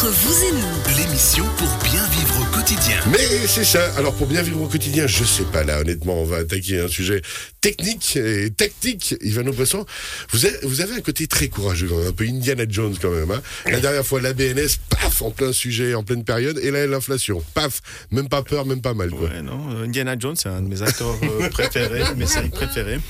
Entre 0.00 0.12
vous 0.12 0.44
et 0.44 0.52
nous, 0.52 0.96
L'émission 0.96 1.44
pour 1.58 1.68
bien 1.84 2.02
vivre 2.08 2.40
au 2.40 2.56
quotidien. 2.56 2.98
Mais 3.12 3.46
c'est 3.46 3.64
ça. 3.64 3.92
Alors 3.98 4.14
pour 4.14 4.26
bien 4.26 4.40
vivre 4.40 4.62
au 4.62 4.66
quotidien, 4.66 5.06
je 5.06 5.24
sais 5.24 5.44
pas 5.44 5.62
là, 5.62 5.80
honnêtement, 5.80 6.22
on 6.22 6.24
va 6.24 6.38
attaquer 6.38 6.80
un 6.80 6.88
sujet 6.88 7.20
technique 7.60 8.16
et 8.16 8.50
tactique. 8.50 9.14
Ivano 9.20 9.52
Bresson, 9.52 9.84
vous 10.30 10.46
avez, 10.46 10.56
vous 10.62 10.80
avez 10.80 10.94
un 10.94 11.00
côté 11.00 11.26
très 11.26 11.48
courageux, 11.48 11.90
un 12.08 12.12
peu 12.12 12.24
Indiana 12.24 12.64
Jones 12.66 12.96
quand 13.00 13.10
même. 13.10 13.30
Hein. 13.30 13.42
La 13.66 13.80
dernière 13.80 14.06
fois, 14.06 14.22
la 14.22 14.32
BNS, 14.32 14.78
paf, 14.88 15.20
en 15.20 15.30
plein 15.30 15.52
sujet, 15.52 15.94
en 15.94 16.02
pleine 16.02 16.24
période, 16.24 16.58
et 16.62 16.70
là 16.70 16.86
l'inflation, 16.86 17.42
paf, 17.52 17.82
même 18.10 18.30
pas 18.30 18.42
peur, 18.42 18.64
même 18.64 18.80
pas 18.80 18.94
mal. 18.94 19.10
Quoi. 19.10 19.28
Ouais, 19.28 19.42
non, 19.42 19.74
euh, 19.74 19.84
Indiana 19.84 20.16
Jones, 20.18 20.36
c'est 20.36 20.48
un 20.48 20.62
de 20.62 20.68
mes 20.68 20.80
acteurs 20.80 21.14
euh, 21.22 21.48
préférés, 21.50 22.04
mes 22.16 22.26
séries 22.26 22.48
préférées. 22.48 23.00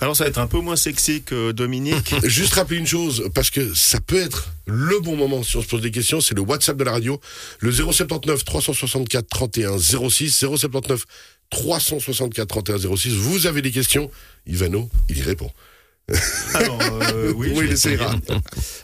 Alors, 0.00 0.14
ça 0.14 0.24
va 0.24 0.30
être 0.30 0.38
un 0.38 0.46
peu 0.46 0.60
moins 0.60 0.76
sexy 0.76 1.22
que 1.22 1.52
Dominique. 1.52 2.14
Juste 2.24 2.52
rappeler 2.54 2.76
une 2.76 2.86
chose, 2.86 3.30
parce 3.34 3.48
que 3.48 3.72
ça 3.74 4.00
peut 4.00 4.20
être 4.20 4.50
le 4.66 4.98
bon 5.00 5.16
moment 5.16 5.42
si 5.42 5.56
on 5.56 5.62
se 5.62 5.68
pose 5.68 5.82
des 5.82 5.90
questions, 5.90 6.20
c'est 6.20 6.33
le 6.34 6.42
WhatsApp 6.42 6.76
de 6.76 6.84
la 6.84 6.92
radio, 6.92 7.20
le 7.60 7.72
079 7.72 8.44
364 8.44 9.26
31 9.28 9.78
06, 9.78 10.30
079 10.30 11.04
364 11.50 12.48
31 12.48 12.96
06. 12.96 13.14
Vous 13.14 13.46
avez 13.46 13.62
des 13.62 13.70
questions, 13.70 14.10
Ivano, 14.46 14.88
il 15.08 15.18
y 15.18 15.22
répond. 15.22 15.50
Alors, 16.54 16.78
euh, 17.14 17.32
oui, 17.34 17.50
il. 17.56 17.98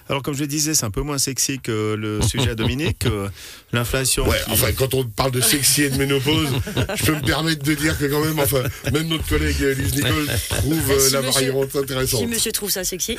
Alors, 0.09 0.23
comme 0.23 0.35
je 0.35 0.41
le 0.41 0.47
disais, 0.47 0.73
c'est 0.75 0.87
un 0.87 0.91
peu 0.91 1.03
moins 1.03 1.19
sexy 1.19 1.61
que 1.61 1.95
le 1.95 2.23
sujet 2.23 2.51
à 2.51 2.55
Dominique. 2.55 3.05
euh, 3.05 3.29
L'inflation. 3.75 4.27
Ouais, 4.27 4.39
qui- 4.47 4.51
enfin, 4.53 4.73
quand 4.73 4.95
on 4.95 5.05
parle 5.05 5.31
de 5.31 5.41
sexy 5.43 5.83
et 5.83 5.91
de 5.91 5.99
ménopause, 5.99 6.49
je 6.97 7.05
peux 7.05 7.15
me 7.15 7.21
permettre 7.21 7.63
de 7.63 7.75
dire 7.75 7.99
que 7.99 8.07
quand 8.07 8.25
même, 8.25 8.39
enfin, 8.41 8.63
même 8.93 9.07
notre 9.09 9.27
collègue 9.29 9.61
Lise 9.61 9.95
Nicole 9.97 10.29
trouve 10.49 10.91
euh, 10.93 10.99
Si, 10.99 11.13
la 11.13 11.21
monsieur. 11.21 11.53
variante 11.53 11.77
intéressante. 11.77 12.21
Si 12.21 12.27
monsieur 12.27 12.53
trouve 12.53 12.71
ça 12.71 12.85
sexy. 12.85 13.19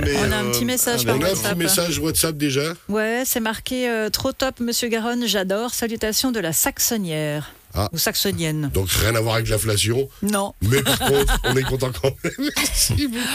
mais, 0.00 0.16
On 0.18 0.32
a 0.32 0.36
un 0.38 0.50
petit 0.52 0.64
message 0.64 1.00
ah, 1.02 1.06
par 1.06 1.16
On 1.18 1.22
a 1.22 1.26
un 1.26 1.30
petit 1.30 1.36
WhatsApp. 1.42 1.58
message 1.58 1.98
WhatsApp 1.98 2.36
déjà. 2.36 2.74
Ouais, 2.88 3.24
c'est 3.26 3.40
marqué 3.40 3.88
euh, 3.90 4.10
trop 4.10 4.32
top, 4.32 4.60
Monsieur 4.60 4.88
Garonne, 4.88 5.26
j'adore. 5.26 5.74
Salutations 5.74 6.30
de 6.32 6.38
la 6.40 6.52
Saxonnière. 6.52 7.52
Ah. 7.76 7.88
Ou 7.92 7.98
Saxonienne. 7.98 8.70
Donc 8.72 8.90
rien 8.90 9.14
à 9.14 9.20
voir 9.20 9.34
avec 9.36 9.48
l'inflation, 9.48 10.08
Non. 10.22 10.54
mais 10.62 10.82
par 10.82 10.98
contre, 10.98 11.38
on 11.44 11.56
est 11.56 11.62
content 11.62 11.90
quand 11.92 12.14
même. 12.24 12.50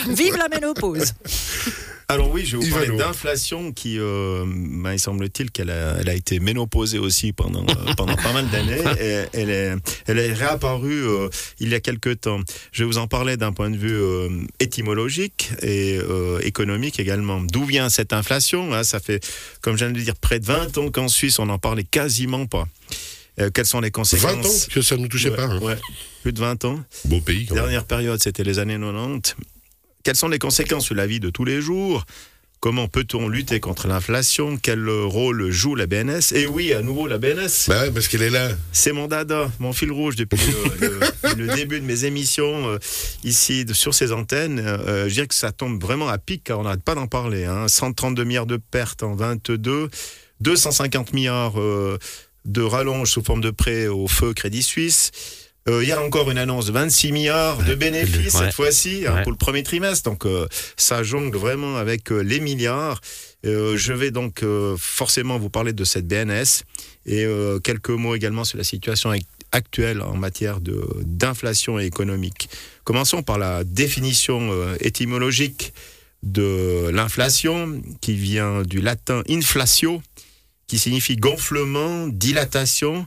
Vive 0.16 0.36
la 0.38 0.50
ménopause. 0.50 1.14
Alors 2.08 2.30
oui, 2.30 2.46
je 2.46 2.58
vais 2.58 2.66
vous 2.66 2.72
parler 2.72 2.90
d'inflation 2.98 3.72
qui, 3.72 3.98
euh, 3.98 4.44
ben, 4.46 4.92
il 4.92 5.00
semble-t-il 5.00 5.50
qu'elle 5.50 5.70
a, 5.70 5.96
elle 6.02 6.10
a 6.10 6.14
été 6.14 6.42
ménopausée 6.42 7.00
aussi 7.00 7.32
pendant, 7.32 7.62
euh, 7.64 7.94
pendant 7.96 8.18
pas 8.18 8.34
mal 8.34 8.50
d'années. 8.50 8.82
Et 9.00 9.28
Elle 9.32 9.50
est, 9.50 9.74
elle 10.08 10.20
est 10.20 10.34
réapparue 10.34 11.06
euh, 11.08 11.30
il 11.62 11.70
y 11.70 11.74
a 11.76 11.80
quelques 11.80 12.20
temps. 12.20 12.42
Je 12.74 12.84
vais 12.84 12.88
vous 12.88 12.98
en 12.98 13.08
parler 13.08 13.38
d'un 13.38 13.54
point 13.54 13.70
de 13.70 13.78
vue 13.78 13.94
euh, 13.94 14.28
étymologique 14.60 15.52
et 15.62 15.98
euh, 16.02 16.40
économique 16.40 17.00
également. 17.00 17.40
D'où 17.40 17.64
vient 17.64 17.88
cette 17.88 18.12
inflation 18.12 18.74
hein? 18.74 18.84
Ça 18.84 19.00
fait, 19.00 19.26
comme 19.62 19.76
je 19.78 19.86
viens 19.86 19.94
de 19.94 19.98
le 19.98 20.04
dire, 20.04 20.16
près 20.18 20.42
de 20.42 20.46
20 20.46 20.78
ans 20.80 20.92
qu'en 20.92 21.08
Suisse, 21.08 21.40
on 21.40 21.46
n'en 21.46 21.60
parlait 21.60 21.86
quasiment 21.86 22.46
pas. 22.46 22.66
Euh, 23.40 23.50
quelles 23.54 23.66
sont 23.66 23.80
les 23.80 23.88
20 23.88 23.92
conséquences 23.92 24.66
ans 24.66 24.68
que 24.74 24.82
ça 24.82 24.98
ne 24.98 25.02
nous 25.04 25.08
touchait 25.08 25.30
Ouais, 25.30 25.36
pas. 25.38 25.44
hein. 25.46 25.60
ouais, 25.62 25.78
plus 26.24 26.34
de 26.34 26.40
20 26.40 26.66
ans. 26.66 26.80
Beau 27.06 27.22
pays 27.22 27.46
quand 27.46 27.56
même. 27.56 27.64
Dernière 27.64 27.86
période, 27.86 28.22
c'était 28.22 28.44
les 28.44 28.60
années 28.60 28.78
90. 28.78 29.36
Quelles 30.04 30.16
sont 30.16 30.28
les 30.28 30.40
conséquences 30.40 30.86
sur 30.86 30.96
la 30.96 31.08
vie 31.08 31.20
de 31.20 31.30
tous 31.30 31.46
les 31.46 31.62
jours? 31.62 32.06
Comment 32.60 32.88
peut-on 32.88 33.28
lutter 33.28 33.60
contre 33.60 33.88
l'inflation? 33.88 34.56
Quel 34.62 34.88
rôle 34.88 35.50
joue 35.50 35.74
la 35.74 35.88
BNS 35.88 36.34
Et 36.36 36.46
oui, 36.46 36.74
à 36.74 36.84
nouveau 36.84 37.08
la 37.08 37.18
BNS. 37.18 37.48
Bah 37.68 37.82
ouais, 37.84 37.92
parce 37.92 38.08
qu'elle 38.08 38.22
est 38.22 38.30
là. 38.30 38.50
C'est 38.72 38.92
mon 38.92 39.08
dada, 39.08 39.50
mon 39.60 39.74
fil 39.74 39.92
rouge 39.92 40.16
depuis 40.16 40.38
le, 40.80 40.88
le- 40.88 41.36
le 41.48 41.56
début 41.56 41.80
de 41.80 41.86
mes 41.86 42.06
émissions 42.06 42.68
euh, 42.70 42.78
ici 43.24 43.66
de- 43.66 43.74
sur 43.74 43.96
ces 43.96 44.12
antennes. 44.12 44.60
Euh, 44.64 45.08
je 45.10 45.14
dirais 45.16 45.26
que 45.28 45.34
ça 45.34 45.52
tombe 45.52 45.82
vraiment 45.82 46.08
à 46.08 46.20
pic 46.20 46.44
car 46.44 46.60
on 46.60 46.64
n'arrête 46.64 46.84
pas 46.84 46.94
d'en 46.94 47.08
parler. 47.08 47.46
Hein. 47.46 47.68
132 47.68 48.24
milliards 48.26 48.46
de 48.46 48.58
pertes 48.58 49.02
en 49.02 49.16
22, 49.16 49.90
250 50.42 51.14
milliards 51.14 51.60
euh, 51.60 51.98
de 52.46 52.62
rallonge 52.62 53.12
sous 53.12 53.24
forme 53.24 53.42
de 53.42 53.52
prêts 53.52 53.88
au 53.88 54.08
feu 54.08 54.34
Crédit 54.34 54.64
Suisse. 54.64 55.12
Euh, 55.70 55.84
il 55.84 55.90
y 55.90 55.92
a 55.92 56.02
encore 56.02 56.32
une 56.32 56.40
annonce 56.40 56.66
de 56.66 56.72
26 56.72 57.12
milliards 57.12 57.64
de 57.64 57.76
bénéfices 57.76 58.34
Ouais. 58.34 58.46
cette 58.46 58.54
fois-ci 58.56 59.04
hein, 59.08 59.22
pour 59.22 59.32
le 59.32 59.38
premier 59.38 59.62
trimestre. 59.62 60.10
Donc 60.10 60.26
euh, 60.26 60.48
ça 60.76 61.04
jongle 61.04 61.38
vraiment 61.38 61.78
avec 61.78 62.12
euh, 62.12 62.22
les 62.22 62.40
milliards. 62.40 63.00
Je 63.44 63.94
vais 63.94 64.12
donc 64.12 64.44
forcément 64.78 65.40
vous 65.40 65.50
parler 65.50 65.74
de 65.74 65.84
cette 65.84 66.08
BNS 66.08 66.64
et 67.08 67.26
quelques 67.64 67.90
mots 67.90 68.14
également 68.14 68.44
sur 68.44 68.60
la 68.60 68.64
situation 68.64 69.12
ac- 69.12 69.24
actuelle 69.52 70.02
en 70.04 70.16
matière 70.16 70.60
d'inflation 70.62 71.80
économique. 71.80 72.50
Commençons 72.84 73.24
par 73.24 73.40
la 73.40 73.64
définition 73.64 74.52
étymologique 74.80 75.74
de 76.22 76.90
l'inflation 76.94 77.82
qui 78.00 78.14
vient 78.14 78.62
du 78.62 78.80
latin 78.80 79.24
inflatio 79.28 80.04
qui 80.72 80.80
signifie 80.80 81.18
gonflement, 81.18 82.08
dilatation. 82.08 83.06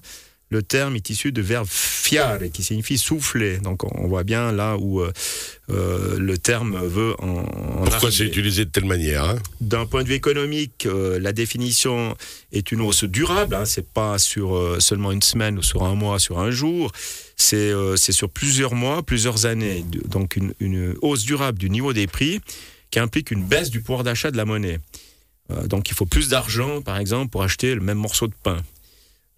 Le 0.50 0.62
terme 0.62 0.97
est 0.97 1.08
issu 1.08 1.32
du 1.32 1.41
verbe 1.41 1.66
fiare 1.66 2.50
qui 2.52 2.62
signifie 2.62 2.98
souffler. 2.98 3.56
Donc 3.56 3.84
on 3.84 4.06
voit 4.06 4.22
bien 4.22 4.52
là 4.52 4.76
où 4.76 5.00
euh, 5.00 5.10
euh, 5.70 6.19
le 6.19 6.36
terme 6.36 6.76
veut 6.86 7.14
en, 7.20 7.38
en 7.38 7.84
Pourquoi 7.86 8.12
c'est 8.12 8.26
utilisé 8.26 8.66
de 8.66 8.70
telle 8.70 8.84
manière 8.84 9.24
hein? 9.24 9.38
D'un 9.62 9.86
point 9.86 10.03
de 10.03 10.08
vue 10.08 10.14
économique, 10.14 10.84
euh, 10.84 11.19
la 11.19 11.32
définition 11.32 12.14
est 12.53 12.70
une 12.70 12.82
hausse 12.82 13.04
durable. 13.04 13.54
Hein, 13.54 13.64
c'est 13.64 13.88
pas 13.88 14.19
sur 14.19 14.54
euh, 14.54 14.78
seulement 14.78 15.10
une 15.10 15.22
semaine 15.22 15.56
ou 15.56 15.62
sur 15.62 15.84
un 15.84 15.94
mois, 15.94 16.19
sur 16.19 16.41
un 16.41 16.50
jour. 16.50 16.92
C'est 17.36 17.72
sur 17.97 18.28
plusieurs 18.28 18.74
mois, 18.74 19.03
plusieurs 19.03 19.47
années. 19.47 19.86
Donc 20.04 20.36
une, 20.36 20.53
une 20.60 20.97
hausse 21.00 21.24
durable 21.24 21.58
du 21.58 21.70
niveau 21.70 21.94
des 21.94 22.08
prix 22.08 22.42
qui 22.91 22.98
implique 22.98 23.30
une 23.30 23.42
baisse 23.42 23.70
du 23.70 23.80
pouvoir 23.80 24.04
d'achat 24.04 24.30
de 24.30 24.36
la 24.36 24.44
monnaie. 24.44 24.80
Euh, 25.50 25.66
donc 25.66 25.91
il 25.91 25.94
faut 25.94 26.06
plus 26.06 26.28
d'argent, 26.28 26.81
par 26.82 26.99
exemple, 26.99 27.31
pour 27.31 27.43
acheter 27.43 27.75
le 27.75 27.81
même 27.81 27.99
morceau 27.99 28.27
de 28.27 28.34
pain. 28.43 28.59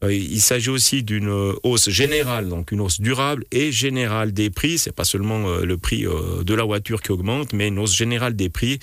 Euh, 0.04 0.12
Il 0.12 0.40
s'agit 0.40 0.70
aussi 0.70 1.02
d'une 1.02 1.28
euh, 1.28 1.54
hausse 1.62 1.88
générale, 1.88 2.48
donc 2.48 2.70
une 2.72 2.80
hausse 2.80 3.00
durable 3.00 3.44
et 3.50 3.72
générale 3.72 4.32
des 4.32 4.50
prix. 4.50 4.78
C'est 4.78 4.92
pas 4.92 5.04
seulement 5.04 5.48
le 5.48 5.78
prix 5.78 6.02
de 6.04 6.54
la 6.54 6.64
voiture 6.64 7.02
qui 7.02 7.12
augmente, 7.12 7.52
mais 7.52 7.68
une 7.68 7.78
hausse 7.78 7.96
générale 7.96 8.36
des 8.36 8.48
prix 8.48 8.78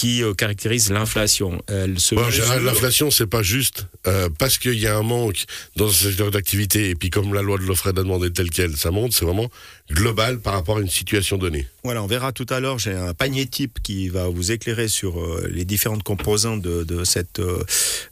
qui 0.00 0.22
euh, 0.22 0.32
caractérise 0.32 0.90
l'inflation. 0.90 1.62
Bon, 1.68 2.28
l'inflation, 2.62 3.10
c'est 3.10 3.26
pas 3.26 3.42
juste 3.42 3.86
euh, 4.06 4.30
parce 4.38 4.56
qu'il 4.56 4.78
y 4.78 4.86
a 4.86 4.96
un 4.96 5.02
manque 5.02 5.44
dans 5.76 5.90
ce 5.90 6.04
secteur 6.04 6.30
d'activité 6.30 6.88
et 6.88 6.94
puis 6.94 7.10
comme 7.10 7.34
la 7.34 7.42
loi 7.42 7.58
de 7.58 7.64
l'offre 7.64 7.88
et 7.88 7.92
de 7.92 7.98
la 7.98 8.04
demande 8.04 8.24
est 8.24 8.30
telle 8.30 8.48
qu'elle, 8.48 8.78
ça 8.78 8.90
monte, 8.90 9.12
c'est 9.12 9.26
vraiment 9.26 9.50
global 9.92 10.38
par 10.38 10.54
rapport 10.54 10.78
à 10.78 10.80
une 10.80 10.88
situation 10.88 11.36
donnée. 11.36 11.66
Voilà, 11.84 12.02
on 12.02 12.06
verra 12.06 12.32
tout 12.32 12.46
à 12.48 12.60
l'heure. 12.60 12.78
J'ai 12.78 12.94
un 12.94 13.12
panier 13.12 13.46
type 13.46 13.78
qui 13.82 14.08
va 14.08 14.28
vous 14.28 14.52
éclairer 14.52 14.88
sur 14.88 15.20
euh, 15.20 15.46
les 15.50 15.66
différentes 15.66 16.02
composantes 16.02 16.62
de, 16.62 16.84
de 16.84 17.04
cette 17.04 17.40
euh, 17.40 17.62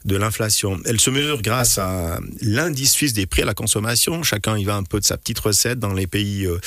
de 0.05 0.15
l'inflation. 0.15 0.79
Elle 0.85 0.99
se 0.99 1.09
mesure 1.09 1.41
grâce 1.41 1.77
à 1.77 2.19
l'indice 2.41 2.91
suisse 2.91 3.13
des 3.13 3.25
prix 3.25 3.41
à 3.41 3.45
la 3.45 3.53
consommation. 3.53 4.23
Chacun 4.23 4.57
y 4.57 4.63
va 4.63 4.75
un 4.75 4.83
peu 4.83 4.99
de 4.99 5.05
sa 5.05 5.17
petite 5.17 5.39
recette. 5.39 5.79
Dans 5.79 5.93
les 5.93 6.07
pays 6.07 6.45
euh, 6.45 6.57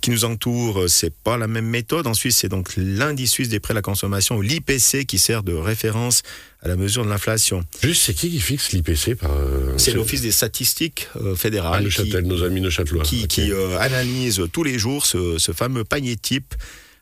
qui 0.00 0.10
nous 0.10 0.24
entourent, 0.24 0.82
euh, 0.82 0.88
c'est 0.88 1.12
pas 1.12 1.36
la 1.36 1.46
même 1.46 1.66
méthode. 1.66 2.06
En 2.06 2.14
Suisse, 2.14 2.36
c'est 2.36 2.48
donc 2.48 2.72
l'indice 2.76 3.30
suisse 3.30 3.48
des 3.48 3.60
prix 3.60 3.72
à 3.72 3.74
la 3.74 3.82
consommation, 3.82 4.36
ou 4.36 4.42
l'IPC, 4.42 5.04
qui 5.06 5.18
sert 5.18 5.42
de 5.42 5.52
référence 5.52 6.22
à 6.62 6.68
la 6.68 6.76
mesure 6.76 7.04
de 7.04 7.10
l'inflation. 7.10 7.64
Juste, 7.82 8.02
c'est 8.02 8.14
qui 8.14 8.30
qui 8.30 8.40
fixe 8.40 8.72
l'IPC 8.72 9.14
par 9.14 9.30
euh, 9.32 9.74
C'est 9.76 9.92
l'Office 9.92 10.22
des 10.22 10.32
statistiques 10.32 11.08
euh, 11.16 11.34
à 11.34 11.36
fédérales 11.36 11.88
qui, 11.88 12.00
Neuchâtel, 12.00 12.26
nos 12.26 12.42
amis 12.42 12.60
Neuchâtelois. 12.60 13.04
qui, 13.04 13.28
qui, 13.28 13.52
euh, 13.52 13.78
analyse 13.78 14.42
tous 14.52 14.64
les 14.64 14.78
jours 14.78 15.06
ce, 15.06 15.38
ce 15.38 15.52
fameux 15.52 15.84
panier 15.84 16.16
type 16.16 16.54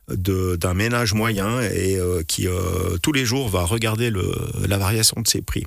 d'un 0.08 0.74
ménage 0.74 1.14
moyen 1.14 1.60
et 1.60 1.96
euh, 1.96 2.22
qui 2.26 2.46
euh, 2.46 2.96
tous 3.02 3.12
les 3.12 3.24
jours 3.24 3.48
va 3.48 3.64
regarder 3.64 4.10
le, 4.10 4.32
la 4.68 4.78
variation 4.78 5.20
de 5.20 5.26
ses 5.26 5.42
prix. 5.42 5.64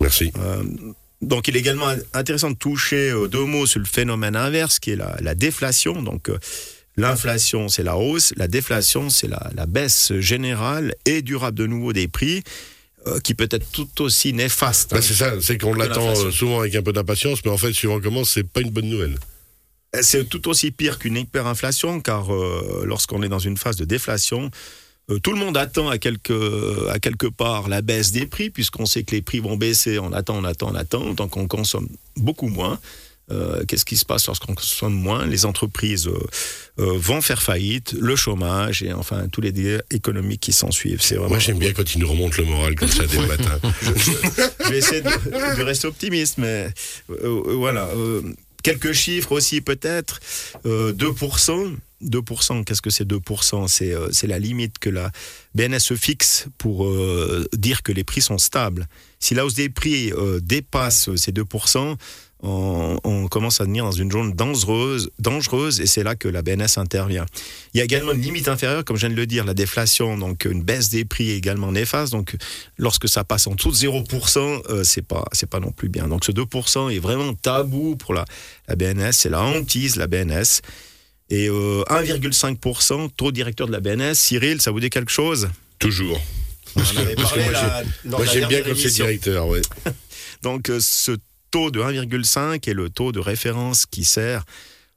Merci. 0.00 0.32
Euh, 0.36 0.62
donc 1.22 1.48
il 1.48 1.56
est 1.56 1.60
également 1.60 1.88
intéressant 2.12 2.50
de 2.50 2.56
toucher 2.56 3.12
deux 3.30 3.44
mots 3.44 3.66
sur 3.66 3.80
le 3.80 3.86
phénomène 3.86 4.36
inverse 4.36 4.78
qui 4.78 4.90
est 4.90 4.96
la, 4.96 5.16
la 5.20 5.34
déflation. 5.34 6.02
Donc 6.02 6.30
l'inflation 6.96 7.68
c'est 7.68 7.82
la 7.82 7.96
hausse, 7.96 8.32
la 8.36 8.48
déflation 8.48 9.10
c'est 9.10 9.28
la, 9.28 9.50
la 9.54 9.66
baisse 9.66 10.12
générale 10.18 10.94
et 11.04 11.22
durable 11.22 11.56
de 11.56 11.66
nouveau 11.66 11.92
des 11.92 12.08
prix 12.08 12.42
qui 13.24 13.34
peut 13.34 13.48
être 13.50 13.70
tout 13.72 14.02
aussi 14.02 14.32
néfaste. 14.32 14.90
Bah, 14.90 14.98
hein. 14.98 15.00
c'est 15.02 15.14
ça, 15.14 15.32
c'est 15.40 15.56
qu'on 15.56 15.72
l'attend 15.72 16.14
souvent 16.30 16.60
avec 16.60 16.74
un 16.74 16.82
peu 16.82 16.92
d'impatience, 16.92 17.38
mais 17.44 17.50
en 17.50 17.56
fait, 17.56 17.72
suivant 17.72 18.00
comment, 18.00 18.22
c'est 18.22 18.42
pas 18.42 18.60
une 18.60 18.70
bonne 18.70 18.90
nouvelle. 18.90 19.16
C'est 20.00 20.28
tout 20.28 20.48
aussi 20.48 20.70
pire 20.70 20.98
qu'une 20.98 21.16
hyperinflation, 21.16 22.00
car 22.00 22.32
euh, 22.32 22.84
lorsqu'on 22.84 23.22
est 23.22 23.28
dans 23.28 23.38
une 23.38 23.56
phase 23.56 23.76
de 23.76 23.84
déflation, 23.84 24.50
euh, 25.10 25.18
tout 25.18 25.32
le 25.32 25.38
monde 25.38 25.56
attend 25.56 25.88
à 25.88 25.98
quelque, 25.98 26.88
à 26.90 26.98
quelque 26.98 27.26
part 27.26 27.68
la 27.68 27.80
baisse 27.80 28.12
des 28.12 28.26
prix, 28.26 28.50
puisqu'on 28.50 28.86
sait 28.86 29.02
que 29.02 29.14
les 29.14 29.22
prix 29.22 29.40
vont 29.40 29.56
baisser. 29.56 29.98
On 29.98 30.12
attend, 30.12 30.36
on 30.36 30.44
attend, 30.44 30.70
on 30.70 30.74
attend, 30.74 31.14
donc 31.14 31.36
on 31.36 31.46
consomme 31.46 31.88
beaucoup 32.16 32.48
moins. 32.48 32.78
Euh, 33.30 33.64
Qu'est-ce 33.66 33.84
qui 33.84 33.96
se 33.96 34.04
passe 34.04 34.26
lorsqu'on 34.26 34.54
consomme 34.54 34.94
moins? 34.94 35.26
Les 35.26 35.44
entreprises 35.44 36.06
euh, 36.06 36.18
euh, 36.80 36.96
vont 36.96 37.20
faire 37.20 37.42
faillite, 37.42 37.92
le 37.92 38.16
chômage 38.16 38.82
et 38.82 38.92
enfin 38.92 39.28
tous 39.28 39.40
les 39.40 39.52
dégâts 39.52 39.80
économiques 39.90 40.40
qui 40.40 40.52
s'en 40.52 40.70
suivent. 40.70 41.00
Vraiment. 41.00 41.28
Moi, 41.28 41.38
j'aime 41.38 41.58
bien 41.58 41.72
quand 41.72 41.94
il 41.94 42.00
nous 42.00 42.08
remonte 42.08 42.36
le 42.38 42.44
moral 42.44 42.74
comme 42.74 42.88
ça 42.88 43.06
dès 43.06 43.20
le 43.20 43.26
matin. 43.26 43.58
Je 44.64 44.70
vais 44.70 44.78
essayer 44.78 45.02
de, 45.02 45.10
de 45.58 45.62
rester 45.62 45.86
optimiste, 45.86 46.38
mais 46.38 46.72
euh, 47.10 47.14
euh, 47.24 47.54
voilà. 47.54 47.88
Quelques 48.62 48.92
chiffres 48.92 49.32
aussi 49.32 49.60
peut-être. 49.60 50.20
Euh, 50.66 50.92
2%, 50.92 51.76
2%, 52.02 52.64
qu'est-ce 52.64 52.82
que 52.82 52.90
c'est 52.90 53.06
2% 53.08 53.68
C'est 53.68 53.92
euh, 53.92 54.08
c'est 54.12 54.26
la 54.26 54.38
limite 54.38 54.78
que 54.78 54.90
la 54.90 55.10
BNS 55.54 55.96
fixe 55.96 56.46
pour 56.58 56.86
euh, 56.86 57.46
dire 57.56 57.82
que 57.82 57.92
les 57.92 58.04
prix 58.04 58.20
sont 58.20 58.38
stables. 58.38 58.86
Si 59.18 59.34
la 59.34 59.44
hausse 59.44 59.54
des 59.54 59.68
prix 59.68 60.12
euh, 60.12 60.40
dépasse 60.40 61.14
ces 61.16 61.32
2%, 61.32 61.96
on, 62.42 62.98
on 63.02 63.26
commence 63.26 63.60
à 63.60 63.64
venir 63.64 63.84
dans 63.84 63.92
une 63.92 64.10
zone 64.10 64.32
dangereuse, 64.32 65.10
dangereuse 65.18 65.80
et 65.80 65.86
c'est 65.86 66.04
là 66.04 66.14
que 66.14 66.28
la 66.28 66.42
BNS 66.42 66.76
intervient. 66.76 67.26
Il 67.74 67.78
y 67.78 67.80
a 67.80 67.84
également 67.84 68.12
une 68.12 68.20
limite 68.20 68.48
inférieure, 68.48 68.84
comme 68.84 68.96
je 68.96 69.06
viens 69.06 69.10
de 69.10 69.20
le 69.20 69.26
dire, 69.26 69.44
la 69.44 69.54
déflation, 69.54 70.16
donc 70.16 70.44
une 70.44 70.62
baisse 70.62 70.90
des 70.90 71.04
prix 71.04 71.30
est 71.30 71.36
également 71.36 71.72
néfaste. 71.72 72.12
Donc 72.12 72.36
lorsque 72.76 73.08
ça 73.08 73.24
passe 73.24 73.46
en 73.46 73.54
dessous 73.54 73.72
de 73.72 73.76
0%, 73.76 74.62
euh, 74.70 74.84
c'est 74.84 75.02
pas 75.02 75.24
c'est 75.32 75.48
pas 75.50 75.60
non 75.60 75.72
plus 75.72 75.88
bien. 75.88 76.06
Donc 76.08 76.24
ce 76.24 76.32
2% 76.32 76.94
est 76.94 77.00
vraiment 77.00 77.34
tabou 77.34 77.96
pour 77.96 78.14
la, 78.14 78.24
la 78.68 78.76
BNS, 78.76 79.12
c'est 79.12 79.30
la 79.30 79.42
hantise 79.42 79.96
la 79.96 80.06
BNS. 80.06 80.60
Et 81.30 81.48
euh, 81.48 81.82
1,5% 81.90 83.10
taux 83.14 83.32
directeur 83.32 83.66
de 83.66 83.72
la 83.72 83.80
BNS. 83.80 84.14
Cyril, 84.14 84.62
ça 84.62 84.70
vous 84.70 84.80
dit 84.80 84.88
quelque 84.88 85.10
chose? 85.10 85.50
Toujours. 85.78 86.18
On 86.76 86.80
en 86.80 87.02
avait 87.02 87.14
parlé 87.14 87.44
moi, 88.04 88.24
j'aime 88.24 88.48
bien 88.48 88.62
comme 88.62 88.76
c'est 88.76 88.90
directeur, 88.90 89.46
ouais. 89.48 89.60
Donc 90.42 90.70
euh, 90.70 90.78
ce 90.80 91.12
taux 91.50 91.70
de 91.70 91.80
1,5 91.80 92.68
est 92.68 92.74
le 92.74 92.90
taux 92.90 93.12
de 93.12 93.20
référence 93.20 93.86
qui 93.86 94.04
sert 94.04 94.44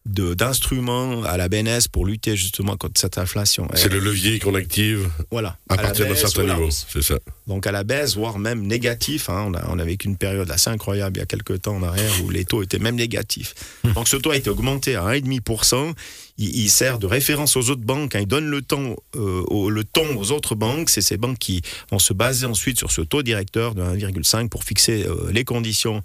de- 0.07 0.33
d'instrument 0.33 1.21
à 1.25 1.37
la 1.37 1.47
BNS 1.47 1.81
pour 1.91 2.07
lutter 2.07 2.35
justement 2.35 2.75
contre 2.75 2.99
cette 2.99 3.19
inflation. 3.19 3.67
C'est 3.75 3.91
le 3.93 3.99
levier 3.99 4.39
qu'on 4.39 4.55
active 4.55 5.07
voilà. 5.29 5.57
à 5.69 5.77
partir 5.77 6.07
d'un 6.07 6.15
certain 6.15 6.43
niveau. 6.55 6.69
C'est 6.71 7.03
ça. 7.03 7.19
Donc 7.45 7.67
à 7.67 7.71
la 7.71 7.83
baisse, 7.83 8.15
voire 8.15 8.39
même 8.39 8.65
négatif. 8.65 9.29
hein. 9.29 9.45
On, 9.49 9.53
a, 9.53 9.63
on 9.69 9.77
a 9.77 9.85
vécu 9.85 10.07
une 10.07 10.17
période 10.17 10.49
assez 10.49 10.71
incroyable 10.71 11.17
il 11.17 11.19
y 11.19 11.23
a 11.23 11.27
quelques 11.27 11.61
temps 11.61 11.75
en 11.75 11.83
arrière 11.83 12.11
où 12.23 12.31
les 12.31 12.45
taux 12.45 12.63
étaient 12.63 12.79
même 12.79 12.95
négatifs. 12.95 13.53
Donc 13.93 14.07
ce 14.07 14.17
taux 14.17 14.31
a 14.31 14.37
été 14.37 14.49
augmenté 14.49 14.95
à 14.95 15.03
1,5%. 15.05 15.93
Il, 16.39 16.55
il 16.57 16.69
sert 16.71 16.97
de 16.97 17.05
référence 17.05 17.55
aux 17.55 17.69
autres 17.69 17.83
banques. 17.83 18.15
hein. 18.15 18.21
Il 18.21 18.27
donne 18.27 18.47
le, 18.49 18.63
temps, 18.63 18.95
euh, 19.15 19.43
au- 19.49 19.69
le 19.69 19.83
ton 19.83 20.17
aux 20.17 20.31
autres 20.31 20.55
banques. 20.55 20.89
C'est 20.89 21.01
ces 21.01 21.17
banques 21.17 21.37
qui 21.37 21.61
vont 21.91 21.99
se 21.99 22.13
baser 22.13 22.47
ensuite 22.47 22.79
sur 22.79 22.91
ce 22.91 23.01
taux 23.01 23.21
directeur 23.21 23.75
de 23.75 23.83
1,5 23.83 24.49
pour 24.49 24.63
fixer 24.63 25.05
euh, 25.05 25.29
les 25.31 25.43
conditions 25.43 26.01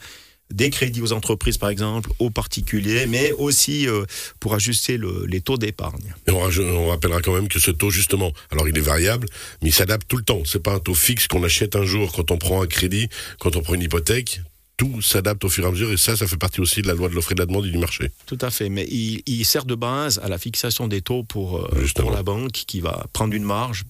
des 0.50 0.70
crédits 0.70 1.02
aux 1.02 1.12
entreprises, 1.12 1.58
par 1.58 1.70
exemple, 1.70 2.10
aux 2.20 2.31
particuliers, 2.31 3.06
mais 3.06 3.32
aussi 3.32 3.88
euh, 3.88 4.04
pour 4.38 4.54
ajuster 4.54 4.96
le- 4.96 5.26
les 5.26 5.40
taux 5.40 5.56
d'épargne. 5.56 6.14
Et 6.26 6.31
on, 6.31 6.88
rappellera 6.88 7.20
quand 7.20 7.34
même 7.34 7.48
que 7.48 7.58
ce 7.58 7.70
taux, 7.72 7.90
justement, 7.90 8.32
alors 8.52 8.69
il 8.69 8.76
est 8.78 8.81
variable, 8.81 9.26
mais 9.62 9.70
il 9.70 9.72
s'adapte 9.72 10.06
tout 10.08 10.16
le 10.16 10.22
temps. 10.22 10.43
C'est 10.44 10.62
pas 10.62 10.75
un 10.75 10.78
taux 10.78 10.94
fixe 10.94 11.26
qu'on 11.26 11.43
achète 11.43 11.75
un 11.75 11.84
jour 11.84 12.12
quand 12.12 12.31
on 12.31 12.38
prend 12.38 12.62
un 12.62 12.66
crédit, 12.66 13.08
quand 13.40 13.56
on 13.56 13.60
prend 13.62 13.75
une 13.75 13.82
hypothèque. 13.82 14.40
Tout 14.76 15.00
s'adapte 15.00 15.43
au 15.44 15.48
fur 15.48 15.64
et 15.64 15.69
à 15.69 15.70
mesure 15.70 15.90
et 15.90 15.96
ça, 15.96 16.16
ça 16.16 16.26
fait 16.26 16.37
partie 16.37 16.60
aussi 16.60 16.82
de 16.82 16.87
la 16.87 16.92
loi 16.94 17.08
de 17.08 17.14
l'offre 17.14 17.32
et 17.32 17.34
de 17.34 17.40
la 17.40 17.46
demande 17.46 17.64
et 17.64 17.70
du 17.70 17.78
marché. 17.78 18.10
Tout 18.26 18.37
à 18.42 18.50
fait, 18.50 18.69
mais 18.69 18.87
il, 18.90 19.22
il 19.26 19.44
sert 19.46 19.64
de 19.64 19.75
base 19.75 20.20
à 20.22 20.28
la 20.28 20.37
fixation 20.38 20.87
des 20.87 21.00
taux 21.00 21.22
pour, 21.25 21.56
euh, 21.64 21.87
pour 21.96 22.10
la 22.10 22.22
banque 22.22 22.52
qui 22.52 22.81
va 22.81 23.06
prendre 23.14 23.32
une 23.34 23.42
marge. 23.44 23.84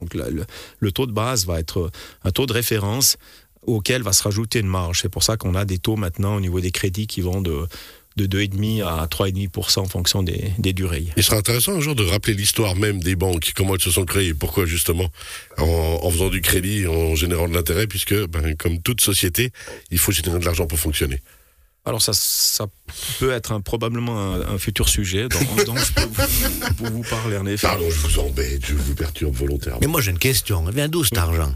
Donc 0.00 0.14
la- 0.14 0.30
le, 0.30 0.46
le 0.78 0.92
taux 0.92 1.06
de 1.06 1.12
base 1.12 1.46
va 1.46 1.58
être 1.58 1.90
un 2.24 2.30
taux 2.30 2.46
de 2.46 2.52
référence 2.52 3.16
auquel 3.66 4.02
va 4.02 4.12
se 4.12 4.22
rajouter 4.22 4.60
une 4.60 4.66
marge. 4.68 5.00
C'est 5.02 5.08
pour 5.08 5.22
ça 5.22 5.36
qu'on 5.36 5.54
a 5.54 5.64
des 5.64 5.78
taux 5.78 5.96
maintenant 5.96 6.36
au 6.36 6.40
niveau 6.40 6.60
des 6.60 6.70
crédits 6.70 7.06
qui 7.06 7.20
vont 7.20 7.40
de, 7.42 7.66
de 8.16 8.26
2,5 8.26 8.82
à 8.84 9.06
3,5% 9.06 9.80
en 9.80 9.84
fonction 9.86 10.22
des, 10.22 10.52
des 10.58 10.72
durées. 10.72 11.06
Il 11.16 11.22
sera 11.22 11.36
intéressant 11.36 11.72
un 11.76 11.80
jour 11.80 11.94
de 11.94 12.04
rappeler 12.04 12.34
l'histoire 12.34 12.74
même 12.74 13.00
des 13.00 13.16
banques, 13.16 13.52
comment 13.54 13.74
elles 13.74 13.80
se 13.82 13.90
sont 13.90 14.04
créées, 14.04 14.34
pourquoi 14.34 14.66
justement, 14.66 15.08
en, 15.58 15.64
en 16.02 16.10
faisant 16.10 16.28
du 16.28 16.40
crédit, 16.40 16.86
en 16.86 17.14
générant 17.14 17.48
de 17.48 17.54
l'intérêt, 17.54 17.86
puisque, 17.86 18.14
ben, 18.28 18.56
comme 18.56 18.80
toute 18.82 19.00
société, 19.00 19.52
il 19.90 19.98
faut 19.98 20.12
générer 20.12 20.38
de 20.38 20.44
l'argent 20.44 20.66
pour 20.66 20.78
fonctionner. 20.78 21.20
Alors 21.86 22.02
ça, 22.02 22.12
ça 22.12 22.66
peut 23.20 23.30
être 23.32 23.52
un- 23.52 23.62
probablement 23.62 24.34
un, 24.34 24.40
un 24.54 24.58
futur 24.58 24.88
sujet 24.90 25.28
dont, 25.30 25.64
dont 25.64 25.76
je 25.76 25.92
peux 25.94 26.02
vous, 26.02 26.74
pour 26.76 26.90
vous 26.90 27.02
parler 27.08 27.38
en 27.38 27.46
effet. 27.46 27.66
Pardon, 27.66 27.88
je 27.88 27.98
vous 28.06 28.18
embête, 28.18 28.66
je 28.66 28.74
vous 28.74 28.94
perturbe 28.94 29.34
volontairement. 29.34 29.78
Mais 29.80 29.86
moi 29.86 30.02
j'ai 30.02 30.10
une 30.10 30.18
question. 30.18 30.62
Elle 30.68 30.74
vient 30.74 30.88
d'où 30.88 31.04
cet 31.04 31.16
argent 31.16 31.54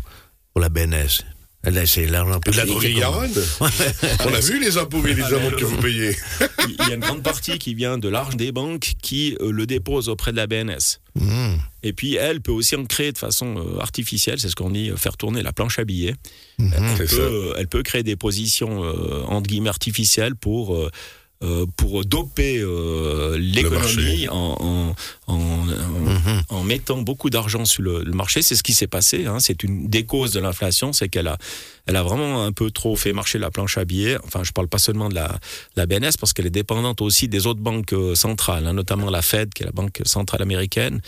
pour 0.55 0.63
la 0.63 0.71
BNS 0.71 1.25
Elle 1.65 1.79
a- 1.79 1.87
C'est 1.87 2.07
l'argent 2.07 2.39
De 2.45 2.51
la 2.53 2.63
public. 2.63 2.67
droguerie 2.67 2.95
Garonne 2.95 3.33
On 4.27 4.35
a 4.35 4.41
vu 4.41 4.61
les 4.61 4.77
impôts 4.79 5.07
et 5.07 5.15
les 5.15 5.23
amendes 5.25 5.57
que 5.57 5.65
vous 5.65 5.77
payez. 5.79 6.17
Il 6.69 6.77
y 6.89 6.93
a 6.93 6.95
une 6.95 7.01
grande 7.01 7.23
partie 7.23 7.59
qui 7.59 7.75
vient 7.75 7.99
de 7.99 8.09
l'argent 8.09 8.37
des 8.37 8.53
banques 8.53 8.93
qui 9.03 9.37
euh, 9.41 9.51
le 9.53 9.67
dépose 9.67 10.09
auprès 10.09 10.33
de 10.33 10.37
la 10.37 10.47
BNS. 10.47 11.01
Mmh. 11.17 11.55
Et 11.83 11.93
puis 11.93 12.15
elle 12.17 12.41
peut 12.41 12.53
aussi 12.53 12.75
en 12.77 12.85
créer 12.87 13.13
de 13.13 13.19
façon 13.19 13.57
euh, 13.59 13.79
artificielle, 13.81 14.41
c'est 14.41 14.49
ce 14.49 14.57
qu'on 14.57 14.71
dit, 14.71 14.91
euh, 14.91 14.97
faire 14.97 15.17
tourner 15.17 15.43
la 15.43 15.53
planche 15.53 15.79
à 15.79 15.85
billets. 15.85 16.15
Mmh. 16.59 16.71
C'est 16.97 17.03
Elle 17.03 17.09
peut, 17.09 17.55
elle 17.59 17.69
peut 17.69 17.83
créer 17.83 18.03
des 18.03 18.17
positions 18.17 18.83
euh, 18.85 19.23
entre 19.27 19.49
guillemets 19.49 19.69
artificielles 19.69 20.35
pour 20.35 20.75
euh, 20.75 20.91
pour 21.77 22.05
doper 22.05 22.59
euh, 22.59 23.37
l'économie 23.39 24.29
en, 24.29 24.57
en, 24.61 24.95
en, 25.27 25.35
en- 25.35 25.65
Mhm. 26.05 26.43
en 26.49 26.63
mettant 26.65 26.99
beaucoup 27.03 27.29
d'argent 27.31 27.65
sur 27.65 27.83
le, 27.83 28.03
le 28.03 28.13
marché. 28.13 28.41
C'est 28.43 28.55
ce 28.57 28.63
qui 28.63 28.73
s'est 28.73 28.87
passé. 28.87 29.27
hein. 29.27 29.41
C'est 29.41 29.63
une 29.63 29.89
des 29.89 30.05
causes 30.05 30.33
de 30.33 30.41
l'inflation, 30.41 30.93
c'est 30.93 31.09
qu'elle 31.09 31.29
a, 31.29 31.39
elle 31.87 31.97
a 31.97 32.03
vraiment 32.03 32.45
un 32.45 32.53
peu 32.53 32.71
trop 32.71 32.97
fait 32.97 33.13
marcher 33.13 33.39
la 33.39 33.51
planche 33.51 33.77
à 33.79 33.85
billets. 33.85 34.17
Enfin, 34.25 34.41
je 34.43 34.53
parle 34.53 34.69
pas 34.69 34.79
seulement 34.79 35.09
de 35.09 35.15
la, 35.15 35.39
la 35.77 35.87
BNS 35.87 36.13
parce 36.19 36.33
qu'elle 36.33 36.47
est 36.47 36.51
dépendante 36.51 37.01
aussi 37.03 37.29
des 37.29 37.47
autres 37.47 37.61
banques 37.61 37.93
euh, 37.93 38.15
centrales, 38.15 38.67
hein, 38.67 38.73
notamment 38.73 39.11
la 39.11 39.23
Fed, 39.23 39.53
qui 39.53 39.63
est 39.63 39.67
la 39.67 39.73
banque 39.73 40.01
centrale 40.05 40.43
américaine, 40.43 41.01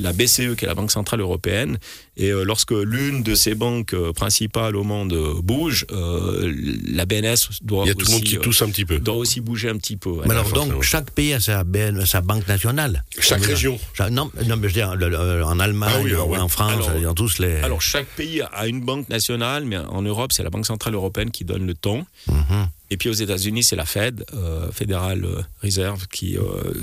la 0.00 0.12
BCE, 0.12 0.54
qui 0.56 0.64
est 0.64 0.68
la 0.68 0.74
banque 0.74 0.90
centrale 0.90 1.20
européenne. 1.20 1.78
Et 2.16 2.30
euh, 2.30 2.44
lorsque 2.44 2.70
l'une 2.72 3.22
de 3.22 3.34
ces 3.34 3.54
banques 3.54 3.92
euh, 3.92 4.12
principales 4.12 4.74
au 4.76 4.84
monde 4.84 5.14
bouge, 5.42 5.84
euh, 5.92 6.52
la 6.88 7.04
BNS 7.04 7.36
doit 7.62 7.84
Il 7.84 7.88
y 7.88 7.90
a 7.90 7.94
tout 7.94 8.06
le 8.06 8.12
monde 8.12 8.22
aussi, 8.22 8.36
qui 8.36 8.38
tousse 8.38 8.62
un 8.62 8.68
petit 8.70 8.84
peu. 8.86 8.98
doit 8.98 9.16
aussi 9.16 9.40
bouger 9.42 9.68
un 9.68 9.76
petit 9.76 9.96
peu. 9.98 10.12
Mais 10.24 10.30
alors 10.30 10.46
forcément. 10.48 10.72
donc 10.74 10.82
chaque 10.82 11.10
pays 11.10 11.34
a 11.34 11.40
sa, 11.40 11.62
BN, 11.64 12.06
sa 12.06 12.22
banque 12.22 12.48
nationale. 12.48 13.04
Chaque 13.20 13.44
région. 13.44 13.78
Non, 14.10 14.30
non, 14.46 14.56
mais 14.56 14.62
je 14.62 14.66
veux 14.66 14.72
dire, 14.72 14.94
le- 14.96 15.08
le- 15.10 15.44
en 15.44 15.60
Allemagne, 15.60 15.92
Ah 15.94 16.00
oui, 16.02 16.10
alors 16.12 16.28
ou 16.28 16.32
ouais. 16.32 16.38
en 16.38 16.48
France, 16.48 16.72
Alors- 16.72 16.90
ils 16.98 17.06
ont 17.06 17.14
tous 17.14 17.38
les. 17.38 17.56
Alors 17.56 17.82
chaque 17.82 18.06
pays 18.06 18.40
a 18.52 18.66
une 18.66 18.80
banque 18.80 19.08
nationale, 19.10 19.64
mais 19.66 19.76
en 19.76 20.05
Europe 20.06 20.32
c'est 20.32 20.42
la 20.42 20.50
Banque 20.50 20.66
centrale 20.66 20.94
européenne 20.94 21.30
qui 21.30 21.44
donne 21.44 21.66
le 21.66 21.74
ton. 21.74 22.06
Mhm. 22.28 22.68
Et 22.90 22.96
puis 22.96 23.08
aux 23.08 23.12
États-Unis 23.14 23.62
c'est 23.64 23.76
la 23.76 23.84
Fed, 23.84 24.24
euh, 24.34 24.70
Federal 24.70 25.26
Reserve, 25.62 26.06
qui, 26.08 26.38
euh, 26.38 26.42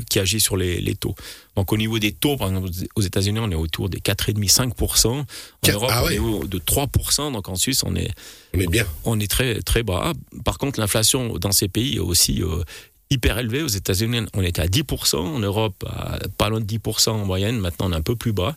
qui 0.09 0.19
agit 0.19 0.39
sur 0.41 0.57
les, 0.57 0.81
les 0.81 0.95
taux. 0.95 1.15
Donc 1.55 1.71
au 1.71 1.77
niveau 1.77 1.97
des 1.99 2.11
taux, 2.11 2.35
par 2.37 2.49
exemple 2.49 2.69
aux 2.95 3.01
États-Unis 3.01 3.39
on 3.39 3.49
est 3.51 3.55
autour 3.55 3.89
des 3.89 3.99
4,5-5%. 3.99 5.07
En 5.07 5.25
Quatre- 5.61 5.75
Europe 5.75 5.89
ah 5.93 6.01
on 6.03 6.07
ouais. 6.07 6.15
est 6.15 6.19
au- 6.19 6.45
de 6.45 6.59
3%. 6.59 7.31
Donc 7.31 7.47
en 7.49 7.55
Suisse 7.55 7.83
on 7.85 7.95
est 7.95 8.11
On 8.53 8.59
est 8.59 8.67
bien. 8.67 8.85
on 9.05 9.19
est 9.19 9.29
très 9.31 9.61
très 9.61 9.83
bas. 9.83 10.13
Par 10.43 10.57
contre, 10.57 10.79
l'inflation 10.79 11.37
dans 11.37 11.51
ces 11.51 11.67
pays 11.69 11.95
est 11.95 11.99
aussi 11.99 12.41
euh, 12.43 12.63
hyper 13.09 13.37
élevée. 13.39 13.61
Aux 13.63 13.67
États-Unis, 13.67 14.21
on 14.33 14.41
était 14.41 14.61
à 14.61 14.67
10%, 14.67 15.17
en 15.17 15.39
Europe, 15.39 15.83
à 15.87 16.19
pas 16.37 16.49
loin 16.49 16.59
de 16.59 16.65
10% 16.65 17.09
en 17.11 17.25
moyenne. 17.25 17.57
Maintenant, 17.59 17.87
on 17.89 17.93
est 17.93 17.95
un 17.95 18.01
peu 18.01 18.15
plus 18.15 18.33
bas. 18.33 18.55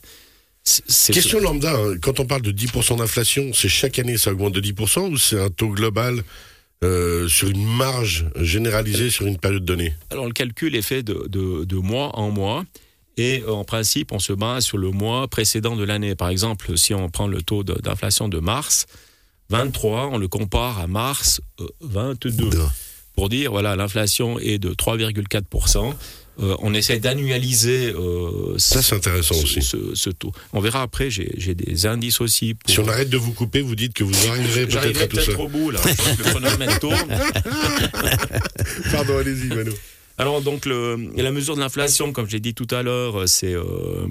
Question 1.13 1.39
lambda, 1.41 1.75
hein, 1.75 1.95
quand 2.03 2.19
on 2.21 2.27
parle 2.27 2.43
de 2.43 2.51
10% 2.53 2.99
d'inflation, 2.99 3.53
c'est 3.55 3.69
chaque 3.69 3.99
année 3.99 4.17
ça 4.19 4.33
augmente 4.33 4.53
de 4.55 4.61
10% 4.61 5.11
ou 5.13 5.17
c'est 5.17 5.41
un 5.41 5.49
taux 5.49 5.69
global 5.69 6.23
euh, 6.85 7.29
sur 7.29 7.49
une 7.49 7.65
marge 7.65 8.27
généralisée 8.41 9.11
sur 9.11 9.27
une 9.27 9.39
période 9.39 9.65
donnée? 9.65 9.94
Alors, 10.11 10.27
le 10.27 10.32
calcul 10.32 10.75
est 10.75 10.82
fait 10.82 11.03
de, 11.03 11.27
de- 11.29 11.65
de 11.65 11.77
mois 11.77 12.19
en 12.19 12.31
mois. 12.31 12.65
Et 13.17 13.43
euh, 13.46 13.53
en 13.53 13.65
principe, 13.65 14.13
on 14.13 14.19
se 14.19 14.32
base 14.35 14.65
sur 14.65 14.77
le 14.77 14.91
mois 14.91 15.27
précédent 15.29 15.75
de 15.77 15.85
l'année. 15.85 16.15
Par 16.15 16.29
exemple, 16.29 16.77
si 16.77 16.93
on 16.93 17.08
prend 17.08 17.29
le 17.29 17.41
taux 17.43 17.63
de- 17.65 17.81
d'inflation 17.81 18.29
de 18.29 18.39
mars 18.41 18.87
23, 19.51 20.08
on 20.13 20.19
le 20.19 20.29
compare 20.29 20.81
à 20.81 20.87
mars 20.87 21.41
euh, 21.61 21.67
22. 21.81 22.31
Deux. 22.51 22.63
pour 23.15 23.29
dire 23.31 23.53
voilà 23.53 23.75
l'inflation 23.77 24.39
est 24.39 24.58
de 24.58 24.75
3,4%. 24.75 25.94
Euh, 26.38 26.55
on 26.58 26.74
essaie 26.74 26.98
d'annualiser 26.98 27.94
euh, 27.94 28.58
Ça, 28.58 28.82
ce, 28.82 28.88
c'est 28.90 28.94
intéressant 28.96 29.34
ce- 29.34 29.43
aussi. 29.44 29.62
ce- 29.62 29.94
ce 29.94 30.10
taux. 30.10 30.32
On 30.52 30.60
verra 30.60 30.82
après, 30.82 31.08
j'ai 31.10 31.55
des 31.55 31.86
indices 31.86 32.20
aussi. 32.20 32.55
Pour... 32.55 32.69
Si 32.70 32.78
on 32.81 32.88
arrête 32.88 33.08
de 33.08 33.16
vous 33.16 33.32
couper, 33.32 33.62
vous 33.62 33.74
dites 33.74 33.94
que 33.94 34.05
vous 34.05 34.14
arriverez 34.28 34.66
peut-être 34.66 35.00
à 35.02 35.06
tout 35.06 35.16
ça. 35.16 35.24
peut-être 35.26 35.40
au 35.40 35.48
bout, 35.48 35.70
là. 35.70 35.81
Le 36.19 36.24
chronomètre 36.24 36.78
tourne. 36.81 36.96
Pardon, 38.93 39.19
allez-y, 39.19 39.48
Mano. 39.48 39.72
Alors, 40.19 40.40
donc, 40.40 40.64
le, 40.64 41.10
la 41.16 41.31
mesure 41.31 41.56
de 41.56 41.60
l'inflation, 41.60 42.12
comme 42.12 42.28
j'ai 42.28 42.40
dit 42.40 42.55
tout 42.55 42.66
à 42.70 42.82
l'heure, 42.82 43.28
c'est 43.28 43.52
euh, 43.55 44.06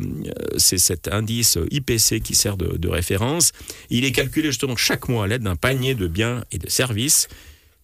cet 0.58 1.08
indice 1.08 1.58
IPC 1.72 2.22
qui 2.22 2.36
sert 2.36 2.58
de, 2.58 2.78
de 2.78 2.88
référence. 2.88 3.54
Il 3.90 4.06
est 4.06 4.12
calculé 4.12 4.50
justement 4.50 4.76
chaque 4.76 5.10
mois 5.10 5.24
à 5.26 5.28
l'aide 5.28 5.42
d'un 5.44 5.56
panier 5.56 5.96
de 5.96 6.08
biens 6.08 6.44
et 6.52 6.60
de 6.60 6.70
services 6.70 7.28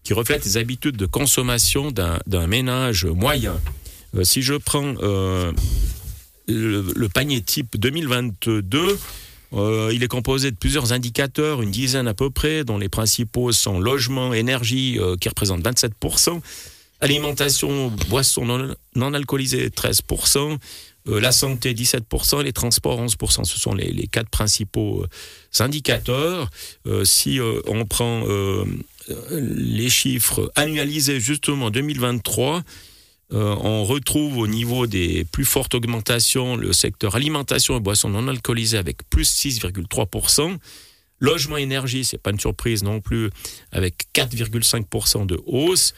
qui 0.04 0.14
reflète 0.14 0.46
les 0.46 0.58
habitudes 0.58 0.98
de 0.98 1.06
consommation 1.08 1.92
d'un 1.92 2.48
ménage 2.48 3.06
moyen. 3.06 3.60
Euh, 4.16 4.24
si 4.24 4.42
je 4.42 4.54
prends 4.54 4.96
euh, 5.02 5.52
le, 6.48 7.08
panier 7.08 7.42
type 7.42 7.78
2022, 7.78 9.00
euh, 9.54 9.92
il 9.94 10.04
est 10.04 10.08
composé 10.08 10.52
de 10.52 10.56
plusieurs 10.56 10.94
indicateurs, 10.94 11.62
une 11.62 11.72
dizaine 11.72 12.08
à 12.08 12.14
peu 12.14 12.30
près, 12.30 12.64
dont 12.64 12.78
les 12.78 12.90
principaux 12.90 13.52
sont 13.52 13.80
logement, 13.80 14.34
énergie, 14.34 15.00
qui 15.20 15.30
représentent 15.30 15.64
27%, 15.64 16.42
alimentation, 17.00 17.90
boissons 18.10 18.76
non, 18.96 19.14
alcoolisées, 19.14 19.70
13%, 19.70 20.58
euh, 21.08 21.20
la 21.20 21.32
santé, 21.32 21.74
17%, 21.74 22.42
et 22.42 22.44
les 22.44 22.54
transports, 22.54 23.02
11%. 23.02 23.44
Ce 23.44 23.60
sont 23.60 23.74
les, 23.74 23.92
les 23.92 24.08
quatre 24.08 24.30
principaux 24.30 25.06
indicateurs. 25.60 26.50
Si 27.04 27.40
on 27.68 27.86
prend 27.86 28.24
les 29.32 29.90
chiffres 29.90 30.52
annualisés 30.56 31.20
justement 31.20 31.66
en 31.66 31.72
2023, 31.72 32.64
Euh, 33.34 33.56
on 33.62 33.86
retrouve 33.86 34.38
au 34.38 34.48
niveau 34.48 34.88
des 34.88 35.26
plus 35.26 35.46
fortes 35.46 35.74
augmentations 35.74 36.58
le 36.58 36.74
secteur 36.74 37.16
alimentation 37.16 37.78
et 37.78 37.80
boissons 37.80 38.10
non 38.10 38.28
alcoolisées 38.28 38.78
avec 38.78 39.10
plus 39.10 39.30
6,3%. 39.30 40.58
Logement 41.20 41.58
énergie, 41.58 42.04
c'est 42.04 42.18
pas 42.18 42.32
une 42.32 42.40
surprise 42.40 42.84
non 42.84 43.00
plus, 43.00 43.30
avec 43.72 44.06
4,5% 44.14 45.26
de 45.28 45.40
hausse. 45.46 45.94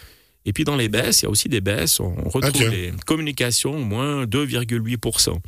Et 0.45 0.51
puis 0.51 0.65
dans 0.65 0.75
les 0.75 0.89
baisses, 0.89 1.21
il 1.21 1.25
y 1.25 1.27
a 1.27 1.29
aussi 1.29 1.47
des 1.47 1.61
baisses. 1.61 1.99
On 2.01 2.13
retrouve 2.29 2.69
les 2.69 2.91
communications, 3.05 3.79
moins 3.79 4.25
2,8%. 4.25 5.39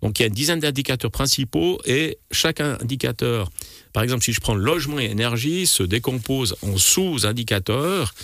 Donc 0.00 0.18
il 0.18 0.22
y 0.22 0.24
a 0.24 0.28
une 0.28 0.34
dizaine 0.34 0.60
d'indicateurs 0.60 1.10
principaux 1.10 1.80
et 1.84 2.18
chaque 2.30 2.60
indicateur, 2.60 3.50
par 3.92 4.02
exemple 4.02 4.24
si 4.24 4.32
je 4.32 4.40
prends 4.40 4.54
logement 4.54 5.00
et 5.00 5.06
énergie, 5.06 5.66
se 5.66 5.82
décompose 5.82 6.56
en 6.62 6.76
sous-indicateurs 6.76 8.14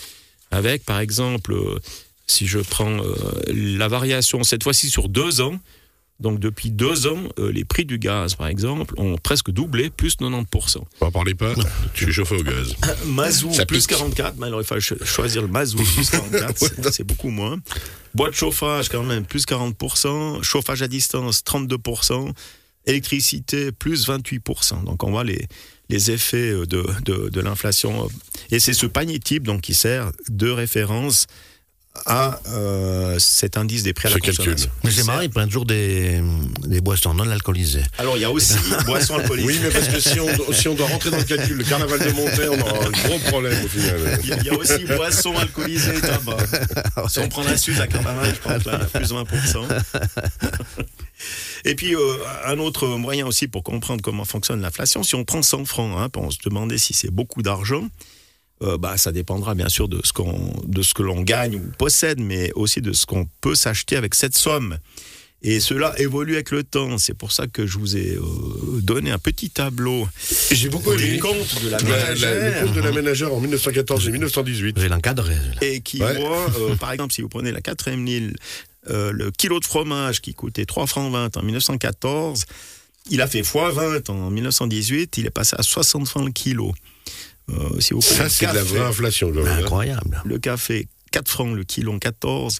avec 0.51 0.85
par 0.85 1.01
exemple, 1.01 1.55
si 2.27 2.47
je 2.47 2.59
prends 2.59 2.99
euh, 3.03 3.15
la 3.49 3.89
variation 3.89 4.43
cette 4.45 4.63
fois-ci 4.63 4.89
sur 4.91 5.09
deux 5.09 5.41
ans, 5.41 5.59
donc 6.21 6.39
depuis 6.39 6.71
deux 6.71 7.07
ans, 7.09 7.19
euh, 7.41 7.51
les 7.51 7.65
prix 7.65 7.85
du 7.85 7.99
gaz 7.99 8.35
par 8.37 8.47
exemple 8.47 8.95
ont 8.99 9.17
presque 9.19 9.51
doublé, 9.51 9.91
plus 9.91 10.17
90%. 10.17 10.79
On 11.01 11.07
en 11.07 11.11
parlez 11.11 11.35
pas, 11.35 11.53
tu 11.93 12.09
es 12.09 12.13
chauffé 12.13 12.37
au 12.37 12.43
gaz. 12.43 12.75
Mazou, 13.07 13.53
Ça 13.53 13.67
plus 13.67 13.81
pique. 13.81 13.91
44, 13.91 14.37
mais 14.39 14.47
alors 14.47 14.61
il 14.61 14.65
fallait 14.67 14.81
cho- 14.81 15.05
choisir 15.05 15.43
le 15.43 15.49
Mazou, 15.49 15.79
plus 15.95 16.11
44, 16.11 16.93
c'est- 16.93 17.03
beaucoup 17.05 17.31
moins. 17.31 17.59
Bois 18.15 18.31
de 18.31 18.35
chauffage, 18.35 18.89
quand 18.89 19.03
même, 19.03 19.25
plus 19.27 19.45
40%. 19.45 20.41
Chauffage 20.43 20.83
à 20.83 20.89
distance, 20.89 21.43
32%. 21.45 22.33
Électricité, 22.87 23.73
plus 23.73 24.07
28%. 24.09 24.85
Donc 24.85 25.03
on 25.05 25.11
voit 25.11 25.25
les, 25.25 25.47
les 25.89 26.11
effets 26.11 26.51
euh, 26.53 26.67
de, 26.67 26.85
de, 27.05 27.29
de 27.31 27.41
l'inflation. 27.41 28.09
Et 28.51 28.61
c'est 28.61 28.75
ce 28.75 28.87
panier 28.87 29.19
type 29.19 29.43
donc, 29.45 29.63
qui 29.63 29.75
sert 29.75 30.13
de 30.29 30.51
référence 30.51 31.27
à 32.07 32.41
euh, 32.49 33.19
cet 33.19 33.57
indice 33.57 33.83
des 33.85 33.93
prix 33.93 34.09
à 34.09 34.11
la 34.13 34.19
consommation. 34.19 34.69
Mais 34.83 34.91
c'est 34.91 35.05
marrant, 35.05 35.21
ils 35.21 35.31
prennent 35.31 35.47
toujours 35.47 35.65
des, 35.65 36.21
des 36.67 36.81
boissons 36.81 37.15
non 37.15 37.29
alcoolisées. 37.31 37.83
Alors 37.99 38.17
il 38.17 38.21
y 38.21 38.25
a 38.25 38.31
aussi 38.31 38.55
boissons 38.87 39.17
alcoolisées. 39.17 39.47
Oui, 39.49 39.59
mais 39.63 39.71
parce 39.71 39.89
que 39.89 40.01
si 40.01 40.19
on, 40.21 40.53
si 40.53 40.69
on 40.69 40.75
doit 40.75 40.89
rentrer 40.89 41.11
dans 41.11 41.19
le 41.19 41.25
calcul, 41.25 41.57
le 41.57 41.65
carnaval 41.65 42.01
de 42.01 42.11
Montaigne, 42.13 42.49
on 42.51 42.61
aura 42.61 42.87
un 42.87 42.91
gros 42.91 43.19
problème 43.31 43.65
au 43.65 43.69
final. 43.69 44.19
Il 44.23 44.29
y, 44.29 44.33
a- 44.33 44.37
il 44.39 44.45
y 44.47 44.51
a 44.51 44.55
aussi 44.55 44.85
boissons 44.85 45.37
alcoolisées 45.37 45.97
et 45.97 46.01
tabac. 46.01 46.37
Si 47.09 47.19
on 47.21 47.29
prend 47.29 47.43
la 47.45 47.57
Suisse 47.57 47.79
à 47.81 47.87
Carnaval, 47.87 48.35
je 48.35 48.41
pense 48.41 48.63
que 48.65 48.69
là, 48.71 48.79
il 48.79 48.83
y 48.83 48.85
a 48.85 48.87
plus 48.87 49.09
de 49.09 49.15
20%. 49.15 50.85
Et 51.65 51.75
puis, 51.75 51.95
euh, 51.95 52.17
un 52.47 52.59
autre 52.59 52.87
moyen 52.89 53.27
aussi 53.27 53.47
pour 53.49 53.63
comprendre 53.63 54.03
comment 54.03 54.25
fonctionne 54.25 54.61
l'inflation, 54.61 55.03
si 55.03 55.15
on 55.15 55.25
prend 55.25 55.43
100 55.43 55.65
francs, 55.65 55.97
hein, 55.99 56.09
pour 56.09 56.31
se 56.33 56.39
demander 56.45 56.77
si 56.77 56.93
c'est 56.93 57.11
beaucoup 57.11 57.43
d'argent, 57.43 57.89
euh, 58.65 58.79
bah, 58.79 58.97
ça 58.97 59.13
dépendra 59.13 59.55
bien 59.55 59.69
sûr 59.69 59.87
de 59.89 60.01
ce, 60.05 60.13
qu'on, 60.13 60.53
de 60.67 60.83
ce 60.83 60.95
que 60.95 61.03
l'on 61.03 61.21
gagne 61.23 61.57
ou 61.57 61.71
possède, 61.79 62.19
mais 62.21 62.51
aussi 62.55 62.81
de 62.81 62.93
ce 62.93 63.07
qu'on 63.07 63.27
peut 63.41 63.55
s'acheter 63.55 63.97
avec 63.97 64.15
cette 64.15 64.37
somme. 64.37 64.79
Et 65.47 65.61
cela 65.61 65.93
évolue 66.01 66.35
avec 66.35 66.51
le 66.51 66.65
temps. 66.65 66.97
C'est 66.97 67.13
pour 67.13 67.31
ça 67.31 67.47
que 67.47 67.67
je 67.67 67.77
vous 67.79 67.99
ai 67.99 68.17
euh, 68.17 68.23
donné 68.81 69.11
un 69.11 69.19
petit 69.19 69.51
tableau 69.51 70.09
J'ai 70.51 70.71
beaucoup 70.71 70.91
aimé 70.93 71.19
comptes 71.19 71.63
de 71.63 71.69
la 71.69 71.77
la- 71.77 71.85
la- 71.85 72.05
ménagère. 72.15 72.61
le 72.63 72.67
compte 72.67 72.77
de 72.77 72.81
la 72.81 72.93
ménagère 72.93 73.35
en 73.35 73.41
1914 73.41 74.09
et 74.09 74.13
1918. 74.13 74.75
Je 74.77 74.83
vais 74.83 74.89
l'encadrer. 74.89 75.35
celui-là. 75.37 75.59
et 75.61 75.81
qui 75.83 76.03
Ouais. 76.03 76.17
voit, 76.19 76.47
euh, 76.59 76.75
par 76.81 76.93
exemple, 76.93 77.13
si 77.13 77.21
vous 77.21 77.29
prenez 77.29 77.53
la 77.53 77.61
quatrième 77.61 78.07
euh, 78.91 79.13
le 79.13 79.31
kilo 79.31 79.61
de 79.61 79.65
fromage 79.67 80.23
qui 80.23 80.33
coûtait 80.33 80.65
3 80.65 80.87
francs 80.87 81.13
20 81.13 81.37
en 81.37 81.43
1914, 81.43 82.45
il 83.11 83.21
a 83.21 83.27
fait 83.27 83.43
x20 83.43 84.11
en 84.11 84.31
1918, 84.31 85.19
il 85.19 85.27
est 85.27 85.31
passé 85.31 85.57
à 85.59 85.63
60 85.63 86.09
francs 86.09 86.25
le 86.25 86.33
kilo. 86.33 86.73
Euh, 87.51 87.81
si 87.81 87.93
vous 87.95 88.01
prenez 88.01 88.15
Ça, 88.17 88.29
c'est 88.29 88.47
de 88.47 88.55
la 88.55 88.63
vraie 88.63 88.81
inflation. 88.81 89.33
hein. 89.37 89.59
Incroyable. 89.59 90.23
le 90.25 90.39
café, 90.39 90.89
4 91.13 91.29
francs 91.31 91.55
le 91.55 91.65
kilo 91.65 91.93
en 91.93 91.99
14, 91.99 92.59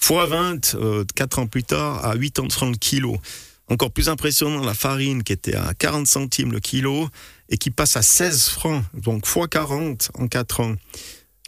x20, 0.00 0.76
euh, 0.76 1.04
4 1.14 1.38
ans 1.38 1.46
plus 1.46 1.64
tard, 1.64 2.04
à 2.04 2.14
80 2.16 2.50
francs 2.50 2.70
le 2.72 2.76
kilo. 2.78 3.16
Encore 3.68 3.90
plus 3.90 4.08
impressionnant, 4.08 4.62
la 4.62 4.74
farine 4.74 5.22
qui 5.24 5.32
était 5.32 5.56
à 5.56 5.74
40 5.74 6.06
centimes 6.06 6.52
le 6.52 6.60
kilo 6.60 7.08
et 7.48 7.56
qui 7.58 7.70
passe 7.70 7.96
à 7.96 8.02
16 8.02 8.48
francs, 8.50 8.84
donc 8.94 9.26
x 9.26 9.38
40 9.50 10.10
en 10.14 10.28
4 10.28 10.60
ans. 10.60 10.76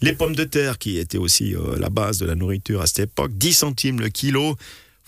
Les 0.01 0.13
pommes 0.13 0.35
de 0.35 0.45
terre, 0.45 0.79
qui 0.79 0.99
étaient 0.99 1.19
aussi 1.19 1.55
euh, 1.55 1.77
la 1.79 1.91
base 1.91 2.19
de 2.19 2.27
la 2.27 2.35
nourriture 2.37 2.81
à 2.81 2.87
cette 2.87 3.01
époque, 3.01 3.33
10 3.35 3.53
centimes 3.53 4.01
le 4.01 4.09
kilo, 4.09 4.57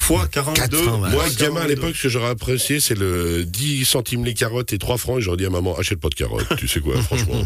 x 0.00 0.28
42. 0.30 0.76
francs, 0.78 1.02
ouais. 1.02 1.10
Moi, 1.10 1.24
fois 1.24 1.34
gamin 1.34 1.60
à 1.60 1.66
42. 1.66 1.68
l'époque, 1.68 1.96
ce 1.96 2.02
que 2.04 2.08
j'aurais 2.08 2.30
apprécié, 2.30 2.80
c'est 2.80 2.94
le 2.94 3.44
10 3.44 3.84
centimes 3.84 4.24
les 4.24 4.34
carottes 4.34 4.72
et 4.72 4.78
3 4.78 4.98
francs. 4.98 5.18
Et 5.18 5.22
j'aurais 5.22 5.36
dit 5.36 5.46
à 5.46 5.50
maman, 5.50 5.76
achète 5.78 6.00
pas 6.00 6.08
de 6.08 6.14
carottes. 6.14 6.46
tu 6.56 6.68
sais 6.68 6.80
quoi, 6.80 7.00
franchement, 7.02 7.42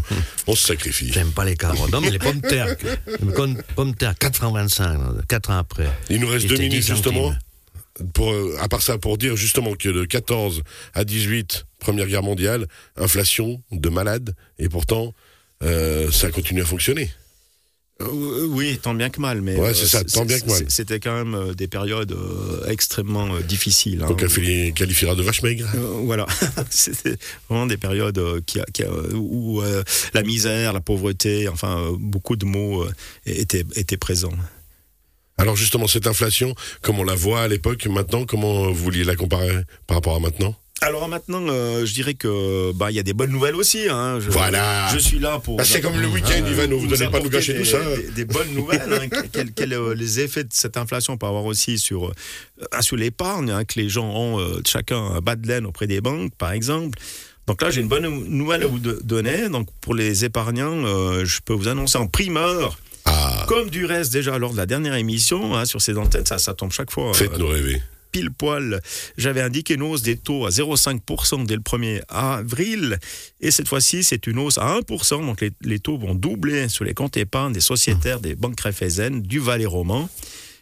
on 0.47 0.55
se 0.55 0.65
sacrifie. 0.67 1.11
J'aime 1.11 1.31
pas 1.31 1.45
les 1.45 1.55
carottes. 1.55 1.91
Non, 1.91 2.01
mais 2.01 2.09
les 2.11 2.19
pommes 2.19 2.39
de 2.39 2.47
terre. 2.47 2.75
Pommes 3.75 3.91
de 3.91 3.97
terre, 3.97 4.15
4 4.17 4.35
francs 4.35 4.53
25, 4.53 5.27
4 5.27 5.49
ans 5.51 5.57
après. 5.57 5.87
Il 6.09 6.19
nous 6.19 6.27
reste 6.27 6.45
Et 6.45 6.49
deux 6.49 6.55
c'était 6.55 6.69
minutes 6.69 6.85
10 6.85 6.93
justement. 6.95 7.35
Pour, 8.13 8.31
euh, 8.31 8.57
à 8.59 8.67
part 8.67 8.81
ça, 8.81 8.97
pour 8.97 9.17
dire 9.17 9.37
justement 9.37 9.73
que 9.73 9.87
de 9.87 10.03
14 10.03 10.63
à 10.93 11.05
18, 11.05 11.65
Première 11.79 12.07
Guerre 12.07 12.23
mondiale, 12.23 12.67
inflation 12.97 13.61
de 13.71 13.89
malade, 13.89 14.35
et 14.59 14.67
pourtant, 14.67 15.13
euh, 15.63 16.11
ça 16.11 16.29
continue 16.29 16.61
à 16.61 16.65
fonctionner. 16.65 17.09
Euh, 18.01 18.45
oui, 18.49 18.77
tant 18.81 18.93
bien 18.93 19.09
que 19.09 19.21
mal. 19.21 19.41
Mais 19.41 19.55
Ouais, 19.55 19.69
euh, 19.69 19.73
c'est 19.73 19.87
ça, 19.87 20.03
tant 20.03 20.25
bien 20.25 20.37
que 20.39 20.47
mal. 20.47 20.65
C'était 20.67 20.99
quand 20.99 21.13
même 21.15 21.33
euh, 21.33 21.53
des 21.53 21.67
périodes 21.67 22.11
euh, 22.11 22.67
extrêmement 22.67 23.33
euh, 23.33 23.39
difficiles. 23.41 24.01
hein. 24.03 24.07
Donc 24.07 24.21
elle 24.21 24.29
fait 24.29 24.73
qualifiera 24.75 25.15
de 25.15 25.21
vache 25.21 25.41
maigre. 25.43 25.65
Euh, 25.75 26.01
voilà, 26.03 26.25
c'était 26.69 27.15
vraiment 27.49 27.65
des 27.67 27.77
périodes 27.77 28.21
qui, 28.45 28.59
qui 28.73 28.83
où 29.13 29.61
la 30.13 30.23
misère, 30.23 30.73
la 30.73 30.81
pauvreté, 30.81 31.47
enfin 31.47 31.89
beaucoup 31.97 32.35
de 32.35 32.45
mots 32.45 32.85
étaient, 33.25 33.63
étaient 33.75 33.97
présents. 33.97 34.33
Alors 35.37 35.55
justement, 35.55 35.87
cette 35.87 36.07
inflation, 36.07 36.53
comme 36.81 36.99
on 36.99 37.03
la 37.03 37.15
voit 37.15 37.41
à 37.41 37.47
l'époque, 37.47 37.85
maintenant, 37.87 38.25
comment 38.25 38.67
vous 38.67 38.73
vouliez 38.75 39.03
la 39.03 39.15
comparer 39.15 39.57
par 39.87 39.97
rapport 39.97 40.15
à 40.15 40.19
maintenant? 40.19 40.55
Alors 40.81 41.07
maintenant, 41.07 41.41
euh, 41.47 41.85
je 41.85 41.93
dirais 41.93 42.15
que 42.15 42.71
bah 42.73 42.91
il 42.91 42.95
y 42.95 42.99
a 42.99 43.03
des 43.03 43.13
bonnes 43.13 43.31
nouvelles 43.31 43.55
aussi. 43.55 43.87
Hein. 43.89 44.19
Je, 44.19 44.29
Voilà. 44.29 44.89
Je 44.93 44.99
suis 44.99 45.19
là 45.19 45.39
pour. 45.39 45.55
Bah, 45.57 45.63
c'est 45.63 45.79
comme 45.81 45.97
le 45.99 46.07
week-end, 46.07 46.45
Ivano, 46.45 46.77
vous 46.77 46.87
n'allez 46.87 47.07
pas 47.07 47.21
nous 47.21 47.29
gâcher 47.29 47.53
des, 47.53 47.59
tout 47.59 47.65
ça. 47.65 47.79
Des, 47.95 48.11
des 48.11 48.25
bonnes 48.25 48.53
nouvelles. 48.53 48.81
hein. 49.11 49.19
Quels 49.31 49.51
quels, 49.53 49.73
euh, 49.73 49.95
les 49.95 50.19
effets 50.19 50.43
de 50.43 50.49
cette 50.51 50.75
inflation 50.77 51.17
peut 51.17 51.25
avoir 51.27 51.45
aussi 51.45 51.79
sur 51.79 52.07
euh, 52.07 52.81
sur 52.81 52.97
l'épargne 52.97 53.49
hein, 53.51 53.63
que 53.63 53.79
les 53.79 53.87
gens 53.87 54.05
ont 54.13 54.39
euh, 54.39 54.61
chacun 54.67 54.97
un 54.97 55.21
bas 55.21 55.35
de 55.37 55.47
laine 55.47 55.65
auprès 55.65 55.87
des 55.87 56.01
banques, 56.01 56.35
par 56.37 56.51
exemple. 56.51 56.99
Donc 57.47 57.61
là, 57.61 57.69
j'ai 57.71 57.79
une 57.81 57.87
bonne 57.87 58.07
nouvelle 58.27 58.63
à 58.63 58.67
vous 58.67 58.79
donner. 58.79 59.47
Donc 59.49 59.69
pour 59.79 59.95
les 59.95 60.25
épargnants, 60.25 60.83
euh, 60.85 61.23
je 61.25 61.39
peux 61.43 61.53
vous 61.53 61.69
annoncer 61.69 61.97
en 61.97 62.07
primeur, 62.07 62.77
Ah, 63.05 63.45
comme 63.47 63.69
du 63.69 63.85
reste 63.85 64.11
déjà 64.11 64.37
lors 64.37 64.51
de 64.51 64.57
la 64.57 64.65
dernière 64.65 64.95
émission 64.95 65.55
hein, 65.55 65.63
sur 65.65 65.81
ces 65.81 65.95
antennes, 65.97 66.25
ça, 66.25 66.37
ça 66.37 66.53
tombe 66.53 66.71
chaque 66.73 66.91
fois. 66.91 67.11
euh, 67.11 67.13
faites-nous 67.13 67.47
rêver. 67.47 67.81
Pile 68.15 68.31
poil, 68.31 68.79
j'avais 69.17 69.41
indiqué 69.41 69.73
une 69.73 69.81
hausse 69.83 70.01
des 70.01 70.15
taux 70.15 70.45
à 70.45 70.49
0,5% 70.49 71.45
dès 71.45 71.55
le 71.55 71.61
1er 71.61 72.01
avril. 72.07 72.97
Et 73.41 73.51
cette 73.51 73.67
fois-ci, 73.67 74.03
c'est 74.03 74.25
une 74.27 74.39
hausse 74.39 74.57
à 74.57 74.79
1%. 74.79 75.25
Donc 75.25 75.41
les, 75.41 75.51
les 75.61 75.79
taux 75.79 75.97
vont 75.97 76.15
doubler 76.15 76.69
sur 76.69 76.85
les 76.85 76.93
comptes 76.93 77.17
épargne 77.17 77.51
des 77.51 77.59
sociétaires 77.59 78.21
des 78.21 78.35
banques 78.35 78.59
Raiffeisen 78.61 79.21
du 79.21 79.39
Valais 79.39 79.65
roman 79.65 80.09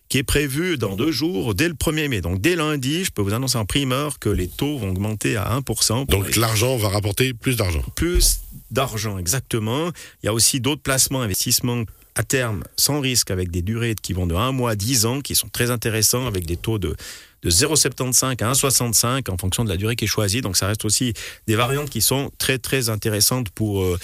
qui 0.10 0.18
est 0.20 0.24
prévu 0.24 0.78
dans 0.78 0.96
deux 0.96 1.12
jours, 1.12 1.56
dès 1.56 1.68
le 1.68 1.74
1er 1.76 2.08
mai. 2.08 2.22
Donc 2.22 2.42
dès 2.42 2.56
lundi, 2.56 3.04
je 3.06 3.12
peux 3.12 3.22
vous 3.22 3.34
annoncer 3.34 3.58
en 3.58 3.66
primeur 3.66 4.20
que 4.20 4.30
les 4.30 4.48
taux 4.48 4.78
vont 4.78 4.90
augmenter 4.90 5.36
à 5.38 5.56
1%. 5.58 5.62
pour 6.06 6.20
Donc 6.20 6.34
les- 6.36 6.42
l'argent 6.42 6.76
va 6.78 6.90
rapporter 6.90 7.34
plus 7.34 7.56
d'argent. 7.56 7.84
plus 7.96 8.40
d'argent, 8.72 9.18
exactement. 9.18 9.92
Il 10.22 10.26
y 10.26 10.30
a 10.30 10.34
aussi 10.34 10.60
d'autres 10.60 10.82
placements, 10.82 11.22
investissements 11.22 11.84
à 12.16 12.24
terme, 12.24 12.64
sans 12.78 13.00
risque, 13.00 13.32
avec 13.32 13.50
des 13.52 13.62
durées 13.62 13.96
qui 14.02 14.14
vont 14.14 14.28
de 14.28 14.36
1 14.36 14.52
mois 14.52 14.72
à 14.72 14.76
10 14.76 15.06
ans, 15.06 15.22
qui 15.22 15.36
sont 15.36 15.48
très 15.50 15.72
intéressants, 15.72 16.28
avec 16.28 16.46
des 16.46 16.58
taux 16.58 16.78
de, 16.80 16.96
de 17.44 17.50
0,75 17.50 18.24
à 18.44 18.52
1,65 18.54 19.32
en 19.32 19.38
fonction 19.38 19.64
de 19.64 19.70
la 19.70 19.78
durée 19.78 19.96
qui 19.96 20.06
est 20.06 20.08
choisie. 20.08 20.42
Donc 20.42 20.56
ça 20.58 20.68
reste 20.68 20.86
aussi 20.86 21.14
des 21.48 21.56
variantes 21.56 21.90
qui 21.90 22.02
sont 22.02 22.32
très, 22.38 22.58
très 22.60 22.90
intéressantes 22.90 23.50
pour... 23.50 23.82
euh, 23.84 23.98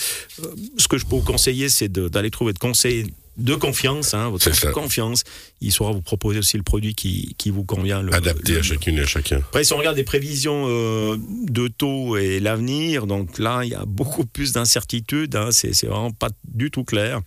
ce 0.77 0.87
que 0.87 0.97
je 0.97 1.05
peux 1.05 1.15
vous 1.15 1.21
conseiller, 1.21 1.69
c'est 1.69 1.91
d'aller 1.91 2.31
trouver 2.31 2.53
de 2.53 2.59
conseils 2.59 3.13
de 3.37 3.55
confiance, 3.55 4.13
hein, 4.13 4.27
votre 4.29 4.53
ça. 4.53 4.71
confiance. 4.71 5.23
Il 5.61 5.71
saura 5.71 5.93
vous 5.93 6.01
proposer 6.01 6.39
aussi 6.39 6.57
le 6.57 6.63
produit 6.63 6.93
qui, 6.93 7.35
qui 7.37 7.51
vous 7.51 7.63
convient. 7.63 8.01
Le, 8.01 8.13
Adapté 8.13 8.51
le- 8.51 8.59
à 8.59 8.63
chacune 8.63 8.97
et 8.97 9.01
à 9.01 9.05
chacun. 9.05 9.37
après, 9.37 9.63
si 9.63 9.71
on 9.71 9.77
regarde 9.77 9.95
les 9.95 10.03
prévisions 10.03 10.65
euh, 10.67 11.15
de 11.47 11.69
taux 11.69 12.17
et 12.17 12.41
l'avenir, 12.41 13.07
donc 13.07 13.37
là, 13.39 13.61
il 13.63 13.69
y 13.69 13.75
a 13.75 13.85
beaucoup 13.85 14.25
plus 14.25 14.51
d'incertitudes. 14.51 15.37
Hein, 15.37 15.49
c'est 15.51 15.85
vraiment 15.85 16.11
pas 16.11 16.27
du 16.49 16.69
tout 16.69 16.83
clair. 16.83 17.21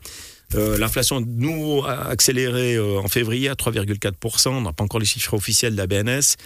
Euh, 0.54 0.78
L'inflation, 0.78 1.20
nous, 1.26 1.82
a 1.84 2.08
accéléré 2.08 2.74
euh, 2.74 2.98
en 2.98 3.08
février 3.08 3.48
à 3.48 3.54
3,4%. 3.54 4.48
On 4.48 4.60
n'a 4.60 4.72
pas 4.72 4.84
encore 4.84 5.00
les 5.00 5.06
chiffres 5.06 5.34
officiels 5.34 5.72
de 5.72 5.78
la 5.78 5.86
BNS. 5.86 6.36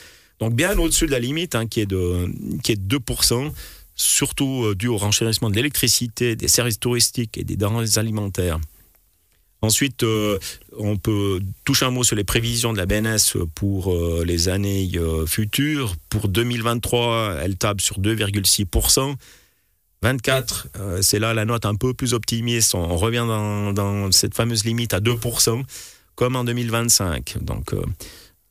Donc, 0.41 0.55
bien 0.55 0.79
au-dessus 0.79 1.07
de 1.07 1.11
la 1.11 1.19
limite, 1.19 1.55
hein, 1.55 1.67
qui, 1.67 1.81
est 1.81 1.87
de, 1.87 2.29
qui 2.63 2.73
est 2.73 2.77
de 2.77 2.99
2%, 2.99 3.53
surtout 3.95 4.65
euh, 4.65 4.75
dû 4.75 4.89
au 4.89 4.97
renchérissement 4.97 5.51
de 5.51 5.57
l'électricité, 5.57 6.37
des 6.37 6.49
services 6.49 6.79
touristiques 6.79 7.39
et 7.39 7.45
des 7.45 7.57
denrées 7.57 7.97
alimentaires. 7.97 8.59
Ensuite, 9.63 10.03
euh, 10.03 10.39
on 10.77 10.97
peut 10.99 11.41
toucher 11.65 11.87
un 11.87 11.91
mot 11.91 12.05
sur 12.05 12.15
les 12.15 12.25
prévisions 12.25 12.73
de 12.73 12.79
la 12.79 12.87
BNS 12.87 13.47
pour 13.55 13.97
les 14.25 14.49
années 14.51 14.91
futures. 15.27 15.97
Pour 16.11 16.29
2023, 16.29 17.39
elle 17.43 17.57
table 17.57 17.81
sur 17.81 17.99
2,6%. 17.99 19.17
24, 20.03 20.69
euh, 20.79 21.03
c'est 21.03 21.19
là 21.19 21.35
la 21.35 21.45
note 21.45 21.67
un 21.67 21.75
peu 21.75 21.95
plus 21.95 22.15
optimiste. 22.15 22.75
On 22.75 22.97
revient 22.97 23.27
dans, 23.27 24.13
cette 24.13 24.35
fameuse 24.35 24.65
limite 24.65 24.95
à 24.95 25.01
2%. 25.01 25.63
comme 26.15 26.37
en 26.37 26.45
2025. 26.45 27.39
Donc, 27.43 27.75
euh, 27.75 27.83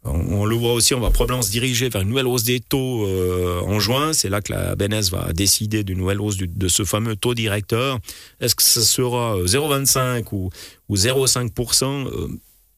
on, 0.06 0.46
le 0.46 0.56
voit 0.56 0.74
aussi, 0.74 0.94
on 0.94 1.00
va 1.00 1.10
probablement 1.10 1.42
se 1.42 1.50
diriger 1.50 1.90
vers 1.90 2.02
une 2.02 2.10
nouvelle 2.10 2.28
hausse 2.28 2.44
des 2.44 2.60
taux 2.60 3.08
euh, 3.08 3.62
en 3.62 3.80
juin. 3.80 4.14
C'est 4.14 4.30
là 4.30 4.40
que 4.42 4.54
la 4.54 4.75
BNS 4.75 5.10
va 5.12 5.34
décider 5.34 5.84
d'une 5.84 5.98
nouvelle 5.98 6.22
hausse 6.22 6.38
de 6.38 6.68
ce 6.68 6.86
fameux 6.86 7.16
taux 7.16 7.34
directeur. 7.34 8.00
Est-ce 8.40 8.56
que 8.56 8.62
ce 8.62 8.82
sera 8.82 9.38
euh, 9.38 9.46
0,25 9.46 10.28
ou, 10.32 10.50
ou 10.90 10.96
0,5% 10.96 12.08
euh, 12.08 12.28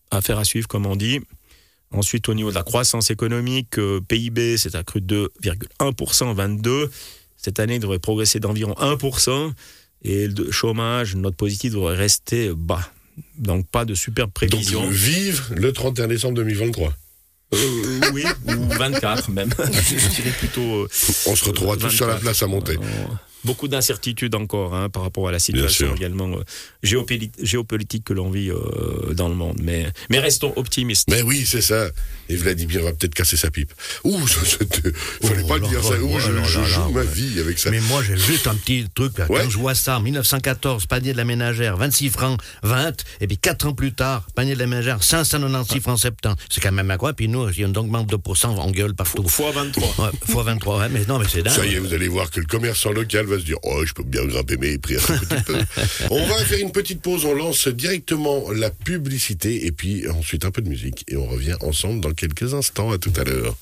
Affaire 0.10 0.40
à 0.40 0.46
suivre, 0.46 0.70
comme 0.70 0.86
on 0.86 0.96
dit. 0.96 1.20
Ensuite, 1.92 2.30
au 2.30 2.34
niveau 2.34 2.50
de 2.50 2.56
la 2.56 2.64
croissance 2.64 3.12
économique, 3.12 3.78
PIB, 4.08 4.58
c'est 4.58 4.76
accru 4.76 5.02
de 5.02 5.32
2,1% 5.44 6.24
en 6.24 6.34
22. 6.34 6.90
Cette 7.38 7.60
année, 7.60 7.76
il 7.76 7.80
devrait 7.80 8.00
progresser 8.00 8.40
d'environ 8.40 8.74
1%. 8.74 9.52
Et 10.04 10.28
le 10.28 10.52
chômage, 10.52 11.16
notre 11.16 11.38
positif, 11.38 11.74
devrait 11.74 11.96
rester 11.96 12.52
bas. 12.56 12.88
Donc, 13.38 13.68
pas 13.68 13.86
de 13.86 13.94
superbe 13.96 14.30
Donc, 14.30 14.34
prévision. 14.50 14.88
vive 14.90 15.44
le 15.56 15.72
31 15.74 16.08
décembre 16.08 16.36
2023. 16.36 16.94
Euh, 17.54 18.02
oui, 18.14 18.24
ou 18.48 18.68
24 18.78 19.32
même. 19.32 19.50
Je 19.58 20.10
dirais 20.16 20.32
plutôt. 20.38 20.62
euh, 20.84 20.88
On 21.28 21.36
se 21.36 21.46
retrouvera 21.46 21.78
tous 21.78 21.90
sur 21.90 22.06
la 22.06 22.14
24. 22.16 22.22
place 22.22 22.44
à 22.44 22.48
monter. 22.48 22.78
Beaucoup 23.46 23.68
d'incertitudes 23.68 24.36
encore 24.36 24.76
hein, 24.76 24.90
par 24.90 25.04
rapport 25.04 25.28
à 25.28 25.32
la 25.32 25.40
situation 25.40 25.96
également 25.96 26.28
euh, 26.38 26.44
géopoli- 26.84 27.32
géopolitique 27.42 28.04
que 28.04 28.14
l'on 28.14 28.30
vit 28.30 28.50
euh, 28.52 29.14
dans 29.14 29.30
le 29.30 29.36
monde. 29.36 29.60
Mais, 29.64 29.88
mais 30.10 30.20
restons 30.20 30.52
optimistes. 30.56 31.08
Mais 31.10 31.22
oui, 31.22 31.46
c'est 31.46 31.62
ça. 31.62 31.88
Et 32.30 32.36
Vladimir 32.36 32.84
va 32.84 32.92
peut-être 32.94 33.14
casser 33.16 33.38
sa 33.38 33.50
pipe. 33.52 33.72
Ouh, 34.04 34.28
ça, 34.28 34.40
c'était- 34.44 34.92
fallait 34.92 35.42
Oh 35.44 35.48
pas 35.48 35.60
là 35.60 35.68
dire 35.68 35.82
là, 35.82 35.90
ça. 35.90 36.00
Ouh, 36.02 36.10
oh 36.14 36.20
je, 36.20 36.32
là 36.32 36.44
je 36.44 36.60
là 36.60 36.66
joue 36.66 36.90
ma 36.92 37.02
ouais. 37.02 37.06
vie 37.08 37.40
avec 37.40 37.58
ça. 37.60 37.70
Mais 37.72 37.80
moi, 37.82 38.02
j'ai 38.04 38.18
juste 38.18 38.48
un 38.48 38.56
petit 38.56 38.86
truc. 38.94 39.14
Ouais. 39.20 39.26
Quand 39.44 39.50
je 39.50 39.58
vois 39.58 39.76
ça, 39.76 39.98
en 39.98 40.02
1914, 40.02 40.86
panier 40.88 41.14
de 41.14 41.18
la 41.18 41.24
ménagère, 41.26 41.78
26 41.78 42.10
francs 42.10 42.42
20. 42.64 43.04
Et 43.22 43.28
puis 43.28 43.38
4 43.38 43.68
ans 43.68 43.74
plus 43.74 43.94
tard, 43.94 44.26
panier 44.36 44.56
de 44.56 44.60
la 44.60 44.68
ménagère, 44.68 45.02
596 45.04 45.80
francs 45.82 46.00
70. 46.00 46.36
C'est 46.50 46.60
quand 46.62 46.72
même 46.72 46.92
incroyable. 46.92 47.16
Puis 47.16 47.28
nous, 47.30 47.52
si 47.54 47.64
on 47.66 47.74
augmente 47.76 48.12
2%, 48.12 48.48
on 48.48 48.72
gueule 48.72 48.94
partout. 48.96 49.28
Fois 49.28 49.52
23. 49.52 50.06
Ouais, 50.06 50.12
fois 50.28 50.44
23, 50.44 50.80
ouais, 50.80 50.90
mais 50.90 51.06
non, 51.06 51.20
mais 51.20 51.26
c'est 51.30 51.44
dingue. 51.44 51.54
Ça 51.54 51.66
y 51.66 51.76
est, 51.76 51.80
vous 51.80 51.94
allez 51.94 52.08
voir 52.08 52.30
que 52.30 52.40
le 52.40 52.46
commerçant 52.46 52.92
local 52.92 53.26
va 53.26 53.37
se 53.40 53.46
dire 53.46 53.58
Oh, 53.64 53.84
je 53.86 53.94
peux 53.94 54.04
bien 54.04 54.26
grimper 54.26 54.58
mes 54.58 54.78
prix 54.78 54.96
un 54.96 55.18
petit 55.18 55.44
peu. 55.44 55.56
on 56.12 56.26
va 56.26 56.36
faire 56.46 56.60
une 56.60 56.72
petite 56.72 57.02
pause, 57.02 57.26
on 57.26 57.34
lance 57.34 57.68
directement 57.68 58.52
la 58.52 58.70
publicité 58.70 59.66
et 59.66 59.72
puis 59.72 60.08
ensuite 60.10 60.46
un 60.46 60.52
peu 60.52 60.62
de 60.62 60.70
musique. 60.70 61.04
Et 61.08 61.18
on 61.18 61.28
revient 61.28 61.56
ensemble 61.62 62.02
dans 62.02 62.14
quelques 62.14 62.54
instants. 62.54 62.92
À 62.92 62.98
tout 62.98 63.14
à 63.18 63.24
l'heure. 63.24 63.56